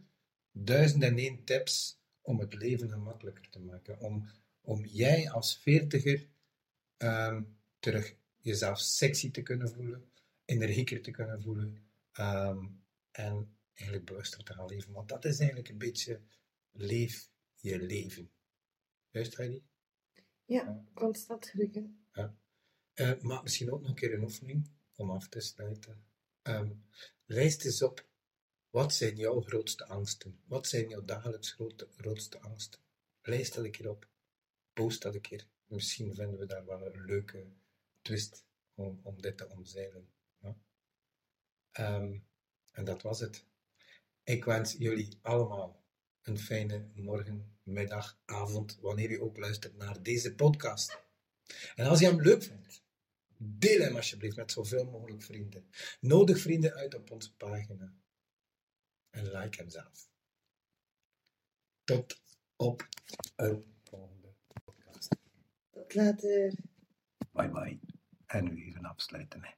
duizend 0.54 1.04
en 1.04 1.18
één 1.18 1.44
tips 1.44 2.00
om 2.22 2.40
het 2.40 2.54
leven 2.54 2.90
gemakkelijker 2.90 3.50
te 3.50 3.60
maken. 3.60 4.00
Om, 4.00 4.30
om 4.62 4.86
jij 4.86 5.32
als 5.32 5.58
veertiger 5.58 6.28
ehm, 6.98 7.44
terug 7.80 8.16
jezelf 8.38 8.80
sexy 8.80 9.32
te 9.32 9.42
kunnen 9.42 9.70
voelen, 9.70 10.12
energieker 10.46 11.02
te 11.02 11.12
kunnen 11.12 11.42
voelen 11.42 11.78
ehm, 12.12 12.66
en 13.12 13.58
eigenlijk 13.74 14.06
bewuster 14.06 14.44
te 14.44 14.54
gaan 14.54 14.68
leven. 14.68 14.92
Want 14.92 15.10
dat 15.10 15.26
is 15.26 15.40
eigenlijk 15.40 15.70
een 15.70 15.78
beetje 15.78 16.22
leef 16.72 17.30
je 17.56 17.82
leven. 17.82 18.32
Juist, 19.10 19.38
Heidi? 19.38 19.64
Ja, 20.46 20.86
constant 20.94 21.50
groeien. 21.50 22.08
Eh, 22.94 23.22
maar 23.22 23.44
misschien 23.44 23.72
ook 23.72 23.82
nog 23.82 23.90
een 23.90 23.96
keer 23.96 24.14
een 24.14 24.24
oefening 24.24 24.70
om 24.96 25.12
af 25.12 25.28
te 25.28 25.40
sluiten. 25.40 26.06
Ehm, 26.42 26.72
lijst 27.26 27.66
eens 27.66 27.82
op, 27.82 28.08
wat 28.74 28.94
zijn 28.94 29.16
jouw 29.16 29.42
grootste 29.42 29.86
angsten? 29.86 30.40
Wat 30.46 30.68
zijn 30.68 30.90
jouw 30.90 31.06
dagelijks 31.06 31.58
grootste 31.96 32.40
angsten? 32.40 32.80
Lijst 33.22 33.54
dat 33.54 33.66
een 33.66 33.72
keer 33.72 33.90
op. 33.90 34.10
Post 34.74 35.02
dat 35.02 35.14
een 35.14 35.22
keer. 35.22 35.48
Misschien 35.66 36.16
vinden 36.16 36.40
we 36.40 36.46
daar 36.46 36.66
wel 36.66 36.86
een 36.86 37.06
leuke 37.06 37.46
twist 38.02 38.46
om, 38.74 39.00
om 39.04 39.22
dit 39.22 39.38
te 39.38 39.50
omzeilen. 39.50 40.10
Ja? 40.40 40.58
Ehm, 41.72 42.18
en 42.72 42.86
dat 42.86 43.02
was 43.02 43.20
het. 43.20 43.46
Ik 44.24 44.46
wens 44.46 44.76
jullie 44.78 45.20
allemaal 45.22 45.84
een 46.22 46.40
fijne 46.40 46.90
morgen, 46.94 47.58
middag, 47.64 48.20
avond, 48.26 48.78
wanneer 48.82 49.10
je 49.10 49.22
ook 49.22 49.38
luistert 49.38 49.78
naar 49.78 50.04
deze 50.04 50.36
podcast. 50.36 51.04
En 51.76 51.86
als 51.86 52.00
je 52.00 52.06
hem 52.06 52.22
leuk 52.22 52.44
vindt, 52.44 52.84
deel 53.38 53.82
hem 53.82 53.96
alsjeblieft 53.96 54.36
met 54.36 54.52
zoveel 54.52 54.86
mogelijk 54.86 55.24
vrienden. 55.24 55.70
Nodig 56.00 56.40
vrienden 56.40 56.74
uit 56.74 56.96
op 56.96 57.12
onze 57.12 57.36
pagina. 57.36 58.03
En 59.14 59.24
like 59.24 59.58
hem 59.58 59.70
zelf. 59.70 60.08
Tot 61.84 62.22
op 62.56 62.88
een 63.36 63.76
volgende 63.84 64.34
podcast. 64.64 65.16
Tot 65.70 65.94
later. 65.94 66.54
Bye 67.32 67.50
bye. 67.50 67.80
En 68.26 68.44
nu 68.44 68.66
even 68.66 68.86
afsluiten. 68.86 69.44
Hè. 69.44 69.52